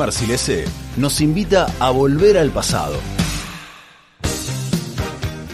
Marcilese 0.00 0.64
nos 0.96 1.20
invita 1.20 1.66
a 1.78 1.90
volver 1.90 2.38
al 2.38 2.48
pasado. 2.48 2.98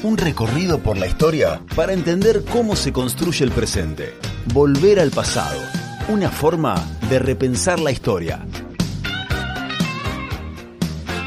Un 0.04 0.16
recorrido 0.16 0.78
por 0.78 0.96
la 0.96 1.08
historia 1.08 1.60
para 1.74 1.92
entender 1.92 2.44
cómo 2.44 2.76
se 2.76 2.92
construye 2.92 3.44
el 3.44 3.50
presente. 3.50 4.14
Volver 4.54 5.00
al 5.00 5.10
pasado. 5.10 5.60
Una 6.06 6.30
forma 6.30 6.76
de 7.10 7.18
repensar 7.18 7.80
la 7.80 7.90
historia. 7.90 8.46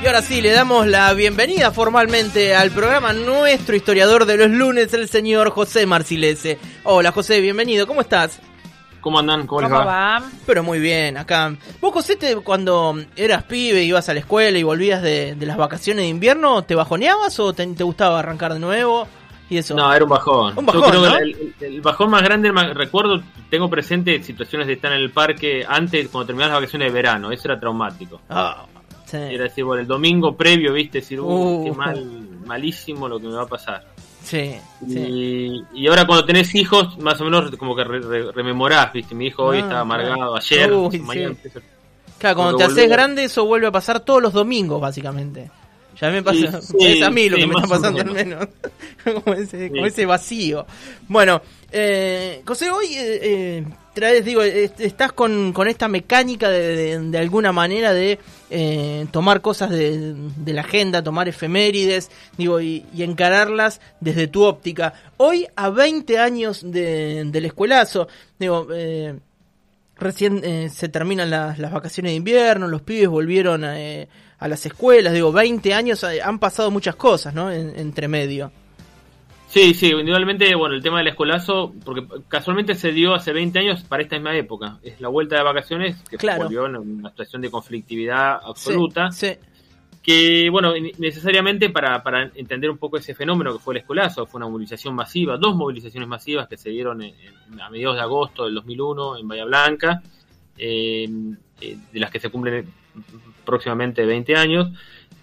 Y 0.02 0.08
ahora 0.08 0.22
sí, 0.22 0.40
le 0.40 0.52
damos 0.52 0.88
la 0.88 1.14
bienvenida 1.14 1.72
formalmente 1.72 2.56
al 2.56 2.72
programa 2.72 3.12
nuestro 3.12 3.76
historiador 3.76 4.28
de 4.28 4.38
los 4.38 4.50
lunes, 4.50 4.94
el 4.94 5.10
señor 5.10 5.50
José 5.50 5.86
Marcilese. 5.86 6.58
Hola 6.86 7.12
José, 7.12 7.42
bienvenido, 7.42 7.86
¿cómo 7.86 8.00
estás? 8.00 8.40
¿Cómo 9.02 9.20
andan? 9.20 9.48
¿Cómo, 9.48 9.62
les 9.62 9.72
va? 9.72 10.22
Pero 10.46 10.64
muy 10.64 10.80
bien, 10.80 11.18
acá. 11.18 11.56
¿Vos, 11.80 11.94
José, 11.94 12.16
te, 12.16 12.36
cuando 12.38 12.98
eras 13.16 13.44
pibe, 13.44 13.84
ibas 13.84 14.10
a 14.10 14.14
la 14.14 14.20
escuela 14.20 14.58
y 14.58 14.64
volvías 14.64 15.02
de, 15.02 15.38
las 15.40 15.58
vacaciones 15.58 16.04
de 16.04 16.10
invierno, 16.10 16.64
te 16.64 16.76
bajoneabas 16.76 17.40
o 17.40 17.54
te, 17.54 17.66
gustaba 17.66 18.20
arrancar 18.20 18.54
de 18.54 18.60
nuevo? 18.60 19.08
Y 19.50 19.58
eso. 19.58 19.74
No, 19.74 19.92
era 19.94 20.04
un 20.04 20.10
bajón. 20.10 20.54
Un 20.58 20.66
bajón 20.66 20.84
Yo 20.84 20.92
creo 20.92 21.54
que 21.58 21.66
el, 21.66 21.82
bajón 21.82 22.10
más 22.12 22.22
grande, 22.22 22.52
recuerdo, 22.74 23.22
tengo 23.50 23.70
presente 23.70 24.22
situaciones 24.22 24.68
de 24.68 24.74
estar 24.74 24.92
en 24.92 25.00
el 25.00 25.12
parque 25.12 25.66
antes, 25.68 26.10
cuando 26.10 26.28
terminabas 26.28 26.54
las 26.54 26.62
vacaciones 26.62 26.90
de 26.90 26.94
verano, 26.94 27.32
eso 27.32 27.48
era 27.48 27.60
traumático. 27.60 28.22
Ah, 28.30 28.66
era 29.12 29.46
decir, 29.46 29.64
bueno, 29.64 29.82
el 29.82 29.88
domingo 29.88 30.36
previo, 30.36 30.74
viste, 30.74 31.00
decir, 31.00 31.20
uh, 31.20 31.64
qué 31.64 31.72
uh. 31.72 31.76
mal, 31.76 32.06
malísimo 32.46 33.08
lo 33.08 33.20
que 33.20 33.28
me 33.28 33.34
va 33.34 33.44
a 33.44 33.48
pasar. 33.48 33.84
Sí, 34.30 34.56
y, 34.88 35.64
y 35.74 35.88
ahora 35.88 36.06
cuando 36.06 36.24
tenés 36.24 36.54
hijos, 36.54 37.00
más 37.00 37.20
o 37.20 37.24
menos 37.24 37.50
como 37.58 37.76
que 37.76 37.84
rememorás, 37.84 38.94
viste, 38.94 39.16
mi 39.16 39.26
hijo 39.28 39.44
hoy 39.44 39.58
ah, 39.58 39.62
estaba 39.62 39.80
amargado, 39.80 40.36
ayer, 40.36 40.72
mañana. 41.02 41.36
Claro, 42.20 42.36
cuando 42.36 42.58
te 42.58 42.64
haces 42.66 42.88
grande 42.88 43.24
eso 43.24 43.46
vuelve 43.46 43.66
a 43.66 43.72
pasar 43.72 44.02
todos 44.02 44.22
los 44.22 44.32
domingos, 44.32 44.80
básicamente. 44.80 45.50
Ya 46.00 46.12
me 46.12 46.22
pasa, 46.22 46.60
es 46.80 47.02
a 47.02 47.10
mí 47.10 47.28
lo 47.28 47.38
que 47.38 47.48
me 47.48 47.56
está 47.56 47.68
pasando 47.68 48.02
al 48.02 48.12
menos, 48.12 48.48
como, 49.04 49.34
ese, 49.34 49.70
como 49.70 49.86
ese 49.88 50.06
vacío. 50.06 50.64
Bueno, 51.08 51.42
eh, 51.72 52.44
José, 52.46 52.70
hoy 52.70 52.86
eh, 52.94 53.20
eh 53.24 53.66
traes, 53.94 54.24
digo, 54.24 54.44
estás 54.44 55.12
con, 55.14 55.52
con 55.54 55.68
esta 55.68 55.88
mecánica 55.88 56.50
de, 56.50 57.00
de, 57.00 57.18
alguna 57.18 57.52
manera 57.52 57.94
de 57.94 58.20
eh, 58.52 59.06
tomar 59.12 59.42
cosas 59.42 59.70
de, 59.70 60.16
de, 60.16 60.54
la 60.54 60.62
agenda, 60.62 61.04
tomar 61.04 61.28
efemérides, 61.28 62.10
digo, 62.38 62.60
y, 62.60 62.86
encararlas 62.98 63.80
desde 64.00 64.28
tu 64.28 64.44
óptica. 64.44 64.94
Hoy, 65.18 65.48
a 65.56 65.70
20 65.70 66.18
años 66.18 66.62
del 66.64 67.46
escuelazo, 67.46 68.08
digo, 68.40 68.68
eh, 68.74 69.20
recién 69.98 70.42
eh, 70.44 70.70
se 70.70 70.90
terminan 70.90 71.30
las, 71.30 71.60
vacaciones 71.72 72.12
de 72.12 72.16
invierno, 72.16 72.68
los 72.68 72.82
pibes 72.82 73.08
volvieron 73.08 73.64
a, 73.64 73.76
a 74.40 74.48
las 74.48 74.66
escuelas, 74.66 75.14
digo, 75.14 75.32
20 75.32 75.74
años, 75.74 76.04
han 76.04 76.40
pasado 76.40 76.72
muchas 76.72 76.96
cosas, 76.96 77.34
¿no? 77.34 77.52
entre 77.52 78.08
medio. 78.08 78.52
Sí, 79.50 79.74
sí, 79.74 79.88
individualmente, 79.88 80.54
bueno, 80.54 80.76
el 80.76 80.84
tema 80.84 81.00
del 81.00 81.08
escolazo, 81.08 81.74
porque 81.84 82.06
casualmente 82.28 82.76
se 82.76 82.92
dio 82.92 83.16
hace 83.16 83.34
20 83.34 83.58
años 83.58 83.84
para 83.84 84.04
esta 84.04 84.16
misma 84.16 84.38
época. 84.38 84.78
Es 84.84 85.02
la 85.02 85.08
vuelta 85.08 85.38
de 85.38 85.44
vacaciones 85.44 85.98
que 86.04 86.18
volvió 86.38 86.68
en 86.68 86.76
una 86.76 87.10
situación 87.10 87.42
de 87.42 87.50
conflictividad 87.50 88.40
absoluta. 88.44 89.12
Sí, 89.12 89.32
Que, 90.04 90.52
bueno, 90.52 90.74
necesariamente 91.00 91.72
para, 91.72 92.04
para 92.04 92.30
entender 92.36 92.70
un 92.70 92.78
poco 92.78 92.98
ese 92.98 93.16
fenómeno 93.16 93.52
que 93.52 93.60
fue 93.60 93.74
el 93.74 93.80
escolazo, 93.80 94.28
fue 94.28 94.38
una 94.38 94.48
movilización 94.48 94.94
masiva, 94.94 95.36
dos 95.38 95.56
movilizaciones 95.56 96.08
masivas 96.08 96.48
que 96.48 96.56
se 96.56 96.70
dieron 96.70 97.02
a 97.60 97.70
mediados 97.72 97.96
de 97.96 98.04
agosto 98.04 98.46
del 98.46 98.54
2001 98.54 99.18
en 99.18 99.28
Bahía 99.28 99.46
Blanca, 99.46 100.04
eh, 100.60 101.10
eh, 101.60 101.78
de 101.92 102.00
las 102.00 102.12
que 102.12 102.20
se 102.20 102.30
cumplen 102.30 102.72
próximamente 103.46 104.06
20 104.06 104.36
años 104.36 104.70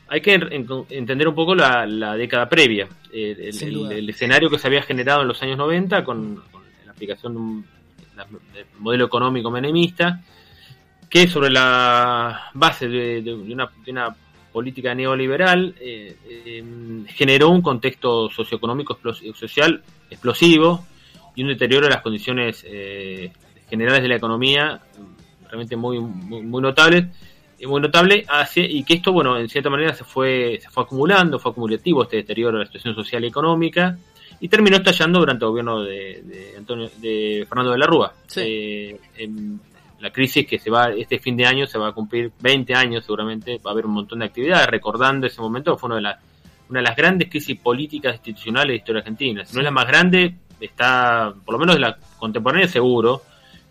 hay 0.09 0.21
que 0.21 0.35
entender 0.35 1.29
un 1.29 1.35
poco 1.35 1.55
la, 1.55 2.15
década 2.17 2.49
previa, 2.49 2.89
eh, 3.13 3.51
el, 3.61 4.09
escenario 4.09 4.49
que 4.49 4.59
se 4.59 4.67
había 4.69 4.83
generado 4.83 5.23
en 5.23 5.29
los 5.29 5.43
años 5.43 5.59
90 5.59 6.05
con, 6.05 6.43
la 6.85 6.93
aplicación 6.93 7.33
de 7.33 7.39
un 7.39 7.65
modelo 8.79 9.07
económico 9.07 9.51
menemista, 9.51 10.21
que 11.09 11.27
sobre 11.27 11.51
la 11.51 12.51
base 12.55 12.89
de, 12.89 13.35
una, 13.35 14.15
política 14.53 14.95
neoliberal 14.95 15.75
eh, 15.79 16.17
em, 16.47 17.05
generó 17.09 17.51
un 17.51 17.61
contexto 17.61 18.31
socioeconómico 18.31 18.99
social 19.35 19.83
explosivo 20.09 20.87
y 21.35 21.43
un 21.43 21.49
deterioro 21.49 21.89
de 21.89 21.93
las 21.93 22.01
condiciones 22.01 22.65
eh, 22.67 23.31
generales 23.69 24.03
de 24.03 24.09
la 24.09 24.17
economía 24.17 24.81
realmente 25.47 25.77
muy, 25.77 26.01
muy, 26.01 26.41
muy 26.41 26.63
notables 26.63 27.05
muy 27.65 27.81
notable 27.81 28.27
y 28.57 28.85
que 28.85 28.95
esto, 28.95 29.13
bueno, 29.13 29.39
en 29.39 29.49
cierta 29.49 29.71
manera 29.71 29.95
se 29.95 30.05
fue, 30.05 30.59
se 30.61 30.69
fue 30.69 30.83
acumulando, 30.83 31.39
fue 31.39 31.53
acumulativo 31.53 32.03
este 32.03 32.17
deterioro 32.17 32.59
de 32.59 32.65
la 32.65 32.67
situación 32.67 32.95
social 32.95 33.25
y 33.25 33.29
económica, 33.29 33.97
y 34.41 34.49
terminó 34.49 34.77
estallando 34.77 35.21
durante 35.21 35.45
el 35.45 35.51
gobierno 35.51 35.83
de, 35.83 36.55
Antonio, 36.59 36.91
de 36.99 37.47
Fernando 37.49 37.73
de 37.73 37.79
la 37.79 37.87
Rúa. 37.87 38.13
Eh, 38.37 38.99
la 40.01 40.11
crisis 40.11 40.47
que 40.47 40.59
se 40.59 40.71
va, 40.71 40.91
este 40.91 41.19
fin 41.19 41.37
de 41.37 41.47
año 41.47 41.67
se 41.67 41.79
va 41.79 41.89
a 41.89 41.93
cumplir 41.93 42.31
20 42.41 42.75
años 42.75 43.05
seguramente, 43.05 43.59
va 43.65 43.71
a 43.71 43.73
haber 43.73 43.87
un 43.87 43.93
montón 43.93 44.19
de 44.19 44.27
actividades, 44.27 44.67
recordando 44.67 45.27
ese 45.27 45.41
momento, 45.41 45.77
fue 45.79 45.87
una 45.89 45.97
de 45.97 46.03
las, 46.03 46.19
una 46.69 46.81
de 46.81 46.85
las 46.85 46.97
grandes 46.97 47.31
crisis 47.31 47.59
políticas 47.59 48.15
institucionales 48.15 48.67
de 48.67 48.73
la 48.73 48.77
historia 48.77 48.99
argentina. 49.01 49.45
Si 49.47 49.55
no 49.55 49.61
es 49.61 49.65
la 49.65 49.71
más 49.71 49.87
grande, 49.87 50.35
está, 50.61 51.33
por 51.45 51.55
lo 51.55 51.59
menos 51.59 51.77
de 51.77 51.81
la 51.81 51.97
contemporánea 52.19 52.69
seguro, 52.69 53.23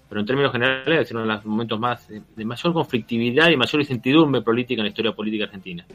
pero 0.07 0.21
en 0.21 0.27
términos 0.27 0.51
generales 0.51 1.01
es 1.01 1.11
uno 1.11 1.21
de 1.21 1.27
los 1.27 1.45
momentos 1.45 1.79
más 1.79 2.07
de, 2.07 2.45
mayor 2.45 2.73
conflictividad 2.73 3.49
y 3.49 3.57
mayor 3.57 3.81
incertidumbre 3.81 4.41
política 4.41 4.81
en 4.81 4.85
la 4.85 4.89
historia 4.89 5.11
política 5.13 5.45
argentina. 5.45 5.85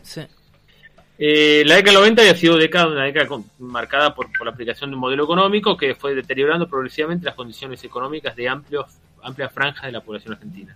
Eh, 1.18 1.62
la 1.66 1.76
década 1.76 1.92
del 1.92 2.00
90 2.00 2.22
había 2.22 2.34
sido 2.34 2.56
década, 2.56 2.88
una 2.88 3.04
década 3.04 3.28
marcada 3.58 4.14
por, 4.14 4.28
la 4.44 4.50
aplicación 4.50 4.90
de 4.90 4.96
un 4.96 5.00
modelo 5.00 5.24
económico 5.24 5.76
que 5.76 5.94
fue 5.94 6.14
deteriorando 6.14 6.66
progresivamente 6.68 7.26
las 7.26 7.34
condiciones 7.34 7.84
económicas 7.84 8.34
de 8.34 8.48
amplios, 8.48 8.86
amplias 9.22 9.52
franjas 9.52 9.84
de 9.84 9.92
la 9.92 10.00
población 10.00 10.34
argentina. 10.34 10.74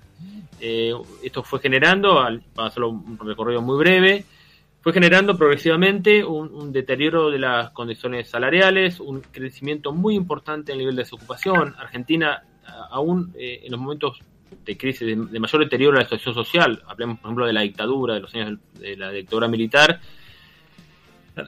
Eh, 0.60 0.92
esto 1.22 1.42
fue 1.42 1.60
generando, 1.60 2.22
para 2.54 2.68
hacerlo 2.68 2.90
un 2.90 3.18
recorrido 3.18 3.62
muy 3.62 3.78
breve, 3.78 4.24
fue 4.82 4.92
generando 4.92 5.36
progresivamente 5.36 6.22
un, 6.22 6.52
un, 6.54 6.70
deterioro 6.70 7.30
de 7.30 7.38
las 7.38 7.70
condiciones 7.70 8.28
salariales, 8.28 9.00
un 9.00 9.22
crecimiento 9.22 9.92
muy 9.92 10.14
importante 10.14 10.72
en 10.72 10.76
el 10.76 10.80
nivel 10.80 10.96
de 10.96 11.02
desocupación. 11.04 11.74
Argentina 11.78 12.42
aún 12.90 13.32
eh, 13.36 13.60
en 13.64 13.72
los 13.72 13.80
momentos 13.80 14.18
de 14.64 14.76
crisis, 14.76 15.06
de, 15.06 15.16
mayor 15.16 15.62
deterioro 15.62 15.96
de 15.96 16.04
la 16.04 16.08
situación 16.08 16.34
social, 16.34 16.82
hablemos 16.86 17.18
por 17.18 17.28
ejemplo 17.28 17.46
de 17.46 17.52
la 17.52 17.62
dictadura, 17.62 18.14
de 18.14 18.20
los 18.20 18.34
años 18.34 18.58
de 18.78 18.96
la 18.96 19.10
dictadura 19.10 19.48
militar, 19.48 20.00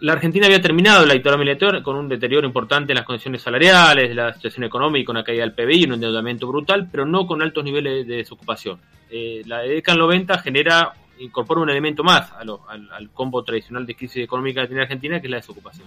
la 0.01 0.15
Argentina 0.15 0.47
había 0.47 0.61
terminado 0.61 1.07
la 1.07 1.15
dictadura 1.15 1.39
militar 1.39 1.83
con 1.83 1.95
un 1.97 2.09
deterioro 2.09 2.45
importante 2.45 2.93
en 2.93 2.97
las 2.97 3.05
condiciones 3.05 3.41
salariales, 3.41 4.15
la 4.17 4.35
situación 4.35 4.65
económica, 4.65 5.13
una 5.13 5.23
caída 5.23 5.43
del 5.43 5.53
PBI, 5.53 5.85
un 5.85 5.93
endeudamiento 5.95 6.49
brutal, 6.49 6.89
pero 6.91 7.07
no 7.07 7.25
con 7.27 7.41
altos 7.41 7.63
niveles 7.63 8.07
de 8.07 8.17
desocupación. 8.17 8.81
Eh, 9.11 9.43
la 9.47 9.61
década 9.61 9.97
del 9.97 10.07
90 10.07 10.39
genera, 10.39 10.93
incorpora 11.21 11.61
un 11.61 11.71
elemento 11.71 12.03
más 12.03 12.33
al, 12.33 12.51
al, 12.69 13.11
combo 13.11 13.45
tradicional 13.45 13.87
de 13.87 13.95
crisis 13.95 14.25
económica 14.25 14.63
que 14.63 14.69
tiene 14.69 14.83
Argentina, 14.83 15.21
que 15.21 15.29
es 15.29 15.31
la 15.31 15.37
desocupación. 15.37 15.87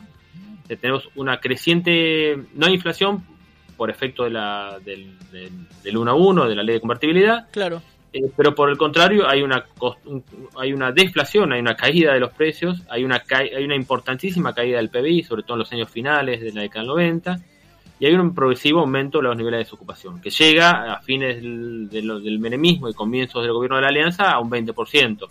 tenemos 0.80 1.10
una 1.16 1.42
creciente, 1.42 2.38
no 2.54 2.68
hay 2.68 2.76
inflación, 2.76 3.26
por 3.80 3.90
efecto 3.90 4.26
de 4.26 4.32
la, 4.32 4.78
del, 4.84 5.18
del, 5.32 5.98
1 5.98 6.12
a 6.12 6.14
1, 6.14 6.50
de 6.50 6.56
la 6.56 6.64
ley 6.64 6.76
de 6.76 6.82
convertibilidad. 6.82 7.48
Claro. 7.50 7.82
Eh, 8.12 8.30
pero 8.36 8.54
por 8.54 8.70
el 8.70 8.78
contrario, 8.78 9.26
hay 9.26 9.42
una, 9.42 9.64
hay 10.58 10.74
una 10.74 10.92
deflación, 10.92 11.54
hay 11.54 11.62
una 11.62 11.78
caída 11.78 12.14
de 12.14 12.20
los 12.20 12.32
precios, 12.32 12.82
hay 12.90 13.06
una, 13.06 13.24
hay 13.32 13.64
una 13.64 13.78
importantísima 13.78 14.54
caída 14.54 14.80
del 14.80 14.90
PBI, 14.90 15.24
sobre 15.24 15.44
todo 15.44 15.54
en 15.54 15.60
los 15.60 15.72
años 15.72 15.90
finales 15.90 16.42
de 16.42 16.52
la 16.52 16.62
década 16.64 16.82
del 16.82 16.90
90, 16.90 17.40
y 18.02 18.06
hay 18.06 18.14
un 18.16 18.36
progresivo 18.36 18.82
aumento 18.82 19.20
de 19.20 19.24
los 19.24 19.38
niveles 19.38 19.60
de 19.60 19.64
desocupación, 19.64 20.20
que 20.20 20.30
llega 20.30 20.92
a 20.92 21.02
fines 21.02 21.42
del, 21.42 21.88
del, 21.90 22.40
menemismo 22.40 22.90
y 22.90 22.94
comienzos 22.94 23.44
del 23.44 23.54
gobierno 23.54 23.78
de 23.78 23.84
la 23.84 23.88
Alianza 23.88 24.30
a 24.30 24.40
un 24.40 24.52
20%. 24.52 25.26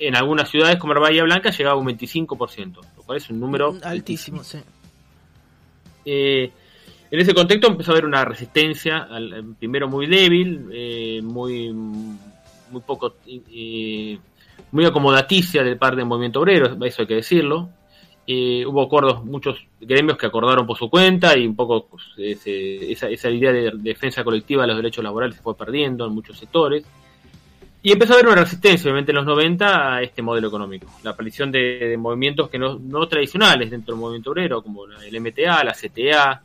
En 0.00 0.16
algunas 0.16 0.50
ciudades 0.50 0.78
como 0.78 0.94
Bahía 0.94 1.22
Blanca 1.22 1.50
llegaba 1.50 1.76
a 1.76 1.78
un 1.78 1.86
25%, 1.86 2.80
lo 2.96 3.02
cual 3.04 3.18
es 3.18 3.30
un 3.30 3.38
número 3.38 3.76
altísimo. 3.84 4.42
sí. 4.42 4.58
Eh, 6.04 6.50
en 7.12 7.20
ese 7.20 7.34
contexto 7.34 7.66
empezó 7.66 7.90
a 7.90 7.94
haber 7.94 8.06
una 8.06 8.24
resistencia, 8.24 9.00
al, 9.02 9.54
primero 9.58 9.86
muy 9.86 10.06
débil, 10.06 10.70
eh, 10.72 11.20
muy, 11.22 11.70
muy 11.70 12.80
poco, 12.86 13.16
muy 14.70 14.84
acomodaticia 14.86 15.62
de 15.62 15.76
parte 15.76 15.96
del 15.96 16.06
movimiento 16.06 16.40
obrero, 16.40 16.74
eso 16.82 17.02
hay 17.02 17.06
que 17.06 17.16
decirlo. 17.16 17.68
Eh, 18.26 18.64
hubo 18.64 18.80
acuerdos, 18.80 19.22
muchos 19.26 19.58
gremios 19.78 20.16
que 20.16 20.24
acordaron 20.24 20.66
por 20.66 20.78
su 20.78 20.88
cuenta 20.88 21.36
y 21.36 21.46
un 21.46 21.54
poco 21.54 21.86
pues, 21.86 22.02
esa, 22.16 23.08
esa, 23.08 23.28
idea 23.28 23.52
de 23.52 23.72
defensa 23.74 24.24
colectiva 24.24 24.62
de 24.62 24.68
los 24.68 24.76
derechos 24.76 25.04
laborales 25.04 25.36
se 25.36 25.42
fue 25.42 25.54
perdiendo 25.54 26.06
en 26.06 26.14
muchos 26.14 26.38
sectores. 26.38 26.82
Y 27.82 27.92
empezó 27.92 28.12
a 28.12 28.16
haber 28.16 28.28
una 28.28 28.40
resistencia, 28.40 28.84
obviamente, 28.84 29.12
en 29.12 29.16
los 29.16 29.26
90 29.26 29.96
a 29.96 30.02
este 30.02 30.22
modelo 30.22 30.48
económico. 30.48 30.86
La 31.02 31.10
aparición 31.10 31.52
de, 31.52 31.94
movimientos 31.98 32.48
que 32.48 32.58
no, 32.58 32.78
no, 32.78 33.06
tradicionales 33.06 33.70
dentro 33.70 33.94
del 33.94 34.00
movimiento 34.00 34.30
obrero, 34.30 34.62
como 34.62 34.86
el 34.86 35.20
MTA, 35.20 35.62
la 35.62 35.74
CTA, 35.74 36.40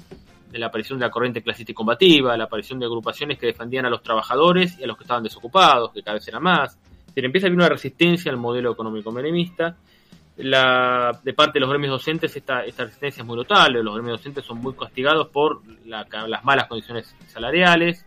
de 0.50 0.60
la 0.60 0.68
aparición 0.68 1.00
de 1.00 1.06
la 1.06 1.12
corriente 1.12 1.42
clasista 1.42 1.72
y 1.72 1.76
combativa, 1.76 2.38
la 2.38 2.46
aparición 2.46 2.80
de 2.80 2.86
agrupaciones 2.86 3.38
que 3.38 3.48
defendían 3.48 3.86
a 3.86 3.90
los 3.90 4.02
trabajadores 4.02 4.78
y 4.80 4.84
a 4.84 4.88
los 4.88 4.98
que 4.98 5.04
estaban 5.04 5.24
desocupados, 5.24 5.92
que 5.92 6.02
cada 6.02 6.16
vez 6.16 6.28
era 6.28 6.40
más, 6.40 6.78
empieza 7.26 7.48
a 7.48 7.50
haber 7.50 7.58
una 7.58 7.70
resistencia 7.70 8.32
al 8.32 8.38
modelo 8.38 8.72
económico 8.72 9.12
menemista. 9.12 9.76
La, 10.38 11.20
de 11.24 11.34
parte 11.34 11.54
de 11.54 11.62
los 11.62 11.70
gremios 11.70 11.92
docentes 11.92 12.36
esta, 12.36 12.64
esta 12.64 12.84
resistencia 12.84 13.22
es 13.22 13.28
muy 13.28 13.38
notable. 13.38 13.82
Los 13.82 13.96
gremios 13.96 14.20
docentes 14.20 14.46
son 14.46 14.60
muy 14.60 14.74
castigados 14.74 15.30
por 15.30 15.62
las 15.86 16.44
malas 16.44 16.68
condiciones 16.68 17.16
salariales, 17.28 18.06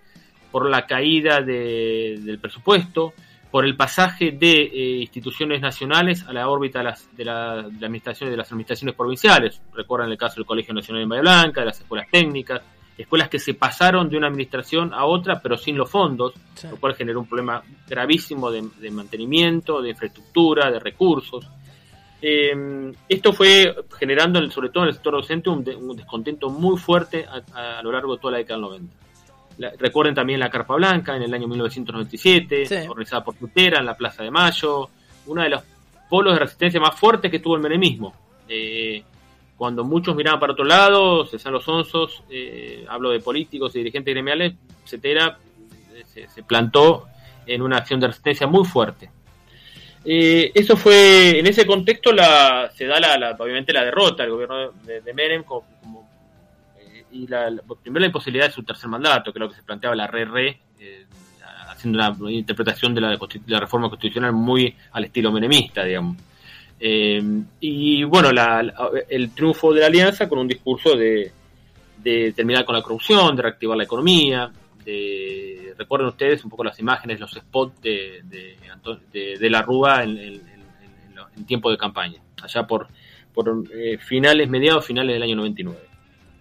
por 0.52 0.68
la 0.68 0.86
caída 0.86 1.40
del 1.40 2.38
presupuesto, 2.40 3.12
por 3.50 3.64
el 3.64 3.76
pasaje 3.76 4.30
de 4.30 4.62
eh, 4.62 5.00
instituciones 5.00 5.60
nacionales 5.60 6.24
a 6.26 6.32
la 6.32 6.48
órbita 6.48 6.78
de 6.78 6.84
las, 6.84 7.16
de, 7.16 7.24
la, 7.24 7.52
administraciones, 7.60 8.32
de 8.32 8.36
las 8.36 8.50
administraciones 8.50 8.94
provinciales. 8.94 9.60
Recuerdan 9.74 10.10
el 10.10 10.18
caso 10.18 10.36
del 10.36 10.46
Colegio 10.46 10.72
Nacional 10.72 11.02
de 11.02 11.08
Bahía 11.08 11.22
Blanca, 11.22 11.60
de 11.60 11.66
las 11.66 11.80
escuelas 11.80 12.08
técnicas, 12.10 12.62
escuelas 12.96 13.28
que 13.28 13.38
se 13.38 13.54
pasaron 13.54 14.08
de 14.08 14.16
una 14.16 14.28
administración 14.28 14.92
a 14.92 15.04
otra, 15.04 15.40
pero 15.40 15.56
sin 15.56 15.76
los 15.76 15.90
fondos, 15.90 16.34
lo 16.70 16.76
cual 16.76 16.94
generó 16.94 17.20
un 17.20 17.26
problema 17.26 17.62
gravísimo 17.88 18.50
de, 18.50 18.90
mantenimiento, 18.90 19.80
de 19.80 19.90
infraestructura, 19.90 20.70
de 20.70 20.78
recursos. 20.78 21.48
Eh, 22.22 22.92
esto 23.08 23.32
fue 23.32 23.74
generando, 23.98 24.48
sobre 24.50 24.68
todo 24.68 24.84
en 24.84 24.88
el 24.88 24.94
sector 24.94 25.14
docente, 25.14 25.48
un, 25.48 25.64
descontento 25.96 26.50
muy 26.50 26.78
fuerte 26.78 27.26
a, 27.26 27.80
lo 27.82 27.90
largo 27.90 28.14
de 28.14 28.20
toda 28.20 28.32
la 28.32 28.38
década 28.38 28.56
del 28.56 28.68
90. 28.68 28.96
Recuerden 29.78 30.14
también 30.14 30.40
la 30.40 30.50
Carpa 30.50 30.74
Blanca 30.74 31.16
en 31.16 31.22
el 31.22 31.34
año 31.34 31.48
1997, 31.48 32.88
organizada 32.88 33.24
por 33.24 33.34
Tutera 33.34 33.78
en 33.78 33.86
la 33.86 33.96
Plaza 33.96 34.22
de 34.22 34.30
Mayo, 34.30 34.88
uno 35.26 35.42
de 35.42 35.50
los 35.50 35.62
polos 36.08 36.34
de 36.34 36.40
resistencia 36.40 36.80
más 36.80 36.98
fuertes 36.98 37.30
que 37.30 37.38
tuvo 37.38 37.56
el 37.56 37.62
menemismo. 37.62 38.14
Eh, 38.48 39.02
cuando 39.60 39.84
muchos 39.84 40.16
miraban 40.16 40.40
para 40.40 40.54
otro 40.54 40.64
lado, 40.64 41.26
cesan 41.26 41.52
los 41.52 41.68
onzos, 41.68 42.22
eh, 42.30 42.86
hablo 42.88 43.10
de 43.10 43.20
políticos 43.20 43.76
y 43.76 43.78
dirigentes 43.80 44.14
gremiales, 44.14 44.54
Cetera 44.86 45.38
eh, 46.14 46.26
se, 46.28 46.42
plantó 46.42 47.08
en 47.46 47.60
una 47.60 47.76
acción 47.76 48.00
de 48.00 48.06
resistencia 48.06 48.46
muy 48.46 48.64
fuerte. 48.64 49.10
Eh, 50.02 50.50
eso 50.54 50.78
fue, 50.78 51.38
en 51.38 51.46
ese 51.46 51.66
contexto 51.66 52.10
la, 52.10 52.70
se 52.74 52.86
da 52.86 52.98
la, 52.98 53.36
obviamente 53.38 53.74
la 53.74 53.84
derrota 53.84 54.22
del 54.22 54.32
gobierno 54.32 54.70
de, 54.70 55.02
de 55.02 55.12
Menem 55.12 55.42
como, 55.42 56.08
y 57.12 57.26
la, 57.26 57.50
primero 57.82 58.00
la 58.00 58.06
imposibilidad 58.06 58.46
de 58.46 58.52
su 58.52 58.62
tercer 58.62 58.88
mandato, 58.88 59.32
que 59.32 59.38
es 59.38 59.40
lo 59.40 59.48
que 59.48 59.56
se 59.56 59.62
planteaba 59.62 59.94
la 59.96 60.06
RR, 60.06 60.58
haciendo 61.68 61.98
una 62.20 62.32
interpretación 62.32 62.94
de 62.94 63.00
la, 63.00 63.10
de 63.10 63.40
la 63.46 63.60
reforma 63.60 63.88
constitucional 63.88 64.32
muy 64.32 64.74
al 64.92 65.04
estilo 65.04 65.32
menemista, 65.32 65.84
digamos. 65.84 66.16
Eh, 66.78 67.22
y 67.60 68.04
bueno, 68.04 68.30
el 69.08 69.30
triunfo 69.32 69.72
de 69.72 69.80
la 69.80 69.86
alianza 69.86 70.28
con 70.28 70.38
un 70.38 70.48
discurso 70.48 70.96
de, 70.96 71.32
terminar 72.34 72.64
con 72.64 72.74
la 72.74 72.82
corrupción, 72.82 73.36
de 73.36 73.42
reactivar 73.42 73.76
la 73.76 73.84
economía. 73.84 74.50
De, 74.84 75.74
recuerden 75.76 76.08
ustedes 76.08 76.42
un 76.42 76.50
poco 76.50 76.64
las 76.64 76.78
imágenes, 76.80 77.20
los 77.20 77.32
spots 77.32 77.80
de, 77.82 78.22
de, 78.24 79.50
la 79.50 79.62
Rúa 79.62 80.02
en, 80.04 80.16
en, 80.16 80.50
tiempo 81.46 81.70
de 81.70 81.78
campaña, 81.78 82.20
allá 82.42 82.66
por, 82.66 82.88
por 83.32 83.64
eh, 83.74 83.98
finales, 83.98 84.48
mediados 84.48 84.84
finales 84.84 85.14
del 85.14 85.22
año 85.22 85.36
99. 85.36 85.89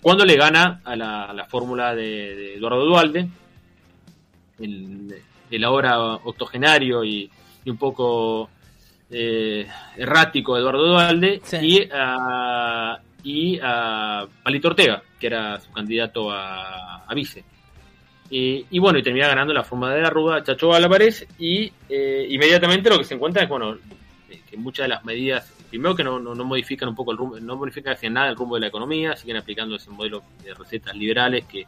Cuando 0.01 0.25
le 0.25 0.35
gana 0.35 0.81
a 0.83 0.95
la, 0.95 1.45
fórmula 1.49 1.93
de, 1.93 2.55
Eduardo 2.55 2.85
Dualde, 2.85 3.27
el, 4.59 5.15
el 5.51 5.63
ahora 5.63 5.99
octogenario 5.99 7.03
y 7.03 7.29
un 7.65 7.77
poco 7.77 8.49
eh, 9.11 9.67
errático 9.97 10.55
Eduardo 10.55 10.85
Dualde 10.85 11.41
y, 11.61 11.81
a, 11.91 12.99
y 13.23 13.59
a 13.61 14.27
Palito 14.43 14.67
Ortega, 14.67 15.01
que 15.19 15.27
era 15.27 15.59
su 15.59 15.71
candidato 15.71 16.29
a, 16.31 17.05
vice. 17.15 17.43
Y, 18.31 18.77
bueno, 18.77 18.99
y 18.99 19.03
termina 19.03 19.27
ganando 19.27 19.51
la 19.53 19.63
forma 19.63 19.91
de 19.91 20.01
la 20.01 20.11
Rúa 20.11 20.43
Chacho 20.43 20.71
Álvarez 20.71 21.25
y 21.39 21.71
eh, 21.89 22.27
inmediatamente 22.29 22.89
lo 22.91 22.99
que 22.99 23.03
se 23.03 23.15
encuentra 23.15 23.41
es, 23.41 23.49
bueno, 23.49 23.75
que 24.47 24.57
muchas 24.57 24.83
de 24.83 24.89
las 24.89 25.03
medidas, 25.03 25.51
primero 25.69 25.95
que 25.95 26.03
no, 26.03 26.19
no, 26.19 26.45
modifican 26.45 26.89
un 26.89 26.95
poco 26.95 27.11
el 27.11 27.17
rumbo, 27.17 27.39
no 27.39 27.55
modifican 27.55 27.93
hacia 27.93 28.09
nada 28.09 28.29
el 28.29 28.35
rumbo 28.35 28.55
de 28.55 28.61
la 28.61 28.67
economía, 28.67 29.15
siguen 29.15 29.37
aplicando 29.37 29.75
ese 29.75 29.89
modelo 29.89 30.23
de 30.43 30.53
recetas 30.53 30.95
liberales 30.95 31.45
que, 31.45 31.65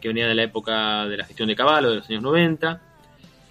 que 0.00 0.08
venía 0.08 0.26
de 0.26 0.34
la 0.34 0.42
época 0.42 1.06
de 1.06 1.16
la 1.16 1.24
gestión 1.24 1.48
de 1.48 1.56
Caballo, 1.56 1.90
de 1.90 1.96
los 1.96 2.10
años 2.10 2.22
90. 2.22 2.80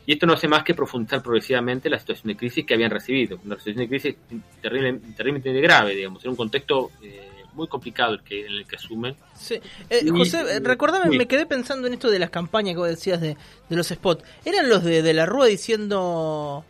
Y 0.07 0.13
esto 0.13 0.27
no 0.27 0.33
hace 0.33 0.47
más 0.47 0.63
que 0.63 0.75
profundizar 0.75 1.21
progresivamente 1.23 1.89
la 1.89 1.97
situación 1.97 2.27
de 2.27 2.37
crisis 2.37 2.65
que 2.65 2.75
habían 2.75 2.91
recibido. 2.91 3.39
Una 3.43 3.55
situación 3.55 3.77
de 3.77 3.87
crisis 3.87 4.15
terrible, 4.61 4.99
terriblemente 5.15 5.51
grave, 5.61 5.95
digamos, 5.95 6.23
en 6.23 6.31
un 6.31 6.35
contexto 6.35 6.91
eh, 7.01 7.27
muy 7.53 7.67
complicado 7.67 8.13
el 8.13 8.21
que, 8.21 8.45
en 8.45 8.53
el 8.53 8.67
que 8.67 8.75
asumen. 8.75 9.15
Sí. 9.35 9.59
Eh, 9.89 10.07
José, 10.11 10.41
eh, 10.41 10.59
recordame, 10.59 11.17
me 11.17 11.25
quedé 11.27 11.47
pensando 11.47 11.87
en 11.87 11.93
esto 11.93 12.11
de 12.11 12.19
las 12.19 12.29
campañas 12.29 12.73
que 12.73 12.79
vos 12.79 12.89
decías 12.89 13.19
de, 13.19 13.35
los 13.69 13.87
spots. 13.87 14.23
¿Eran 14.43 14.69
los 14.69 14.83
de, 14.83 15.01
de 15.01 15.13
la 15.13 15.25
Rúa 15.25 15.47
diciendo... 15.47 16.63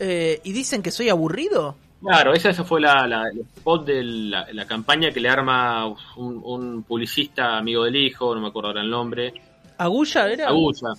y 0.00 0.52
dicen 0.52 0.82
que 0.82 0.90
soy 0.90 1.10
aburrido? 1.10 1.76
Claro, 2.04 2.34
esa, 2.34 2.50
esa 2.50 2.64
fue 2.64 2.80
la, 2.80 3.06
la, 3.06 3.28
el 3.28 3.40
spot 3.40 3.86
de 3.86 4.04
la, 4.04 4.66
campaña 4.66 5.10
que 5.10 5.20
le 5.20 5.28
arma 5.28 5.86
un, 5.86 6.42
un 6.44 6.82
publicista 6.82 7.56
amigo 7.56 7.84
del 7.84 7.96
hijo, 7.96 8.34
no 8.34 8.40
me 8.40 8.48
acuerdo 8.48 8.68
ahora 8.68 8.82
el 8.82 8.90
nombre, 8.90 9.32
Agulla 9.78 10.28
era. 10.28 10.48
Agulla, 10.48 10.92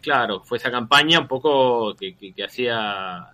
claro, 0.00 0.40
fue 0.40 0.58
esa 0.58 0.70
campaña 0.70 1.18
un 1.20 1.26
poco 1.26 1.94
que, 1.94 2.34
hacía 2.44 3.26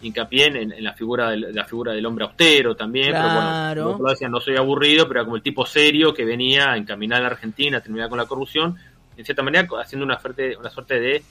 hincapié 0.00 0.46
en, 0.46 0.82
la 0.82 0.94
figura 0.94 1.30
del, 1.30 1.54
la 1.54 1.64
figura 1.64 1.92
del 1.92 2.04
hombre 2.06 2.24
austero 2.24 2.74
también, 2.74 3.10
claro. 3.10 3.96
pero 3.96 3.98
bueno, 3.98 4.28
no 4.30 4.40
soy 4.40 4.56
aburrido, 4.56 5.06
pero 5.06 5.20
era 5.20 5.24
como 5.24 5.36
el 5.36 5.42
tipo 5.42 5.64
serio 5.66 6.12
que 6.12 6.24
venía 6.24 6.72
a 6.72 6.76
encaminar 6.76 7.20
a 7.20 7.22
la 7.22 7.28
Argentina, 7.28 7.78
a 7.78 7.80
terminar 7.80 8.08
con 8.08 8.18
la 8.18 8.26
corrupción, 8.26 8.76
en 9.16 9.24
cierta 9.24 9.42
manera 9.42 9.68
haciendo 9.80 10.04
una 10.04 10.18
suerte, 10.18 10.56
una 10.56 10.70
suerte 10.70 10.98
de 10.98 11.22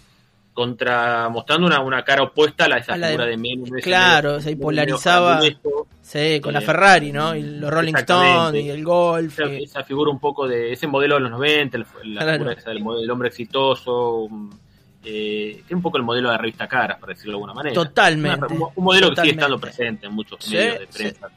contra 0.53 1.29
mostrando 1.29 1.67
una, 1.67 1.79
una 1.79 2.03
cara 2.03 2.23
opuesta 2.23 2.65
a, 2.65 2.67
la, 2.67 2.77
esa 2.77 2.95
figura 2.95 3.25
de, 3.25 3.37
de 3.37 3.81
Claro, 3.81 4.41
se 4.41 4.55
polarizaba 4.57 5.39
sí, 6.01 6.41
con 6.41 6.53
la 6.53 6.59
eh, 6.59 6.65
Ferrari, 6.65 7.11
¿no? 7.11 7.35
Y 7.35 7.41
los 7.41 7.69
Rolling 7.69 7.95
Stones 7.95 8.63
y 8.63 8.69
el 8.69 8.83
golf. 8.83 9.39
Esa, 9.39 9.83
figura 9.83 10.11
un 10.11 10.19
poco 10.19 10.47
de 10.47 10.73
ese 10.73 10.87
modelo 10.87 11.15
de 11.15 11.21
los 11.21 11.31
90, 11.31 11.77
la 11.77 11.85
figura 12.33 12.53
esa 12.53 12.71
del, 12.71 13.09
hombre 13.09 13.29
exitoso, 13.29 14.27
eh, 15.03 15.63
que 15.65 15.65
es 15.65 15.71
un 15.71 15.81
poco 15.81 15.97
el 15.97 16.03
modelo 16.03 16.29
de 16.29 16.35
la 16.35 16.41
revista 16.41 16.67
Caras, 16.67 16.99
por 16.99 17.09
decirlo 17.09 17.31
de 17.31 17.35
alguna 17.35 17.53
manera. 17.53 17.73
Totalmente. 17.73 18.47
un, 18.53 18.83
modelo 18.83 19.09
que 19.11 19.21
sigue 19.21 19.33
estando 19.33 19.59
presente 19.59 20.07
en 20.07 20.13
muchos 20.13 20.49
medios 20.49 20.79
de 20.79 20.87
prensa. 20.87 21.29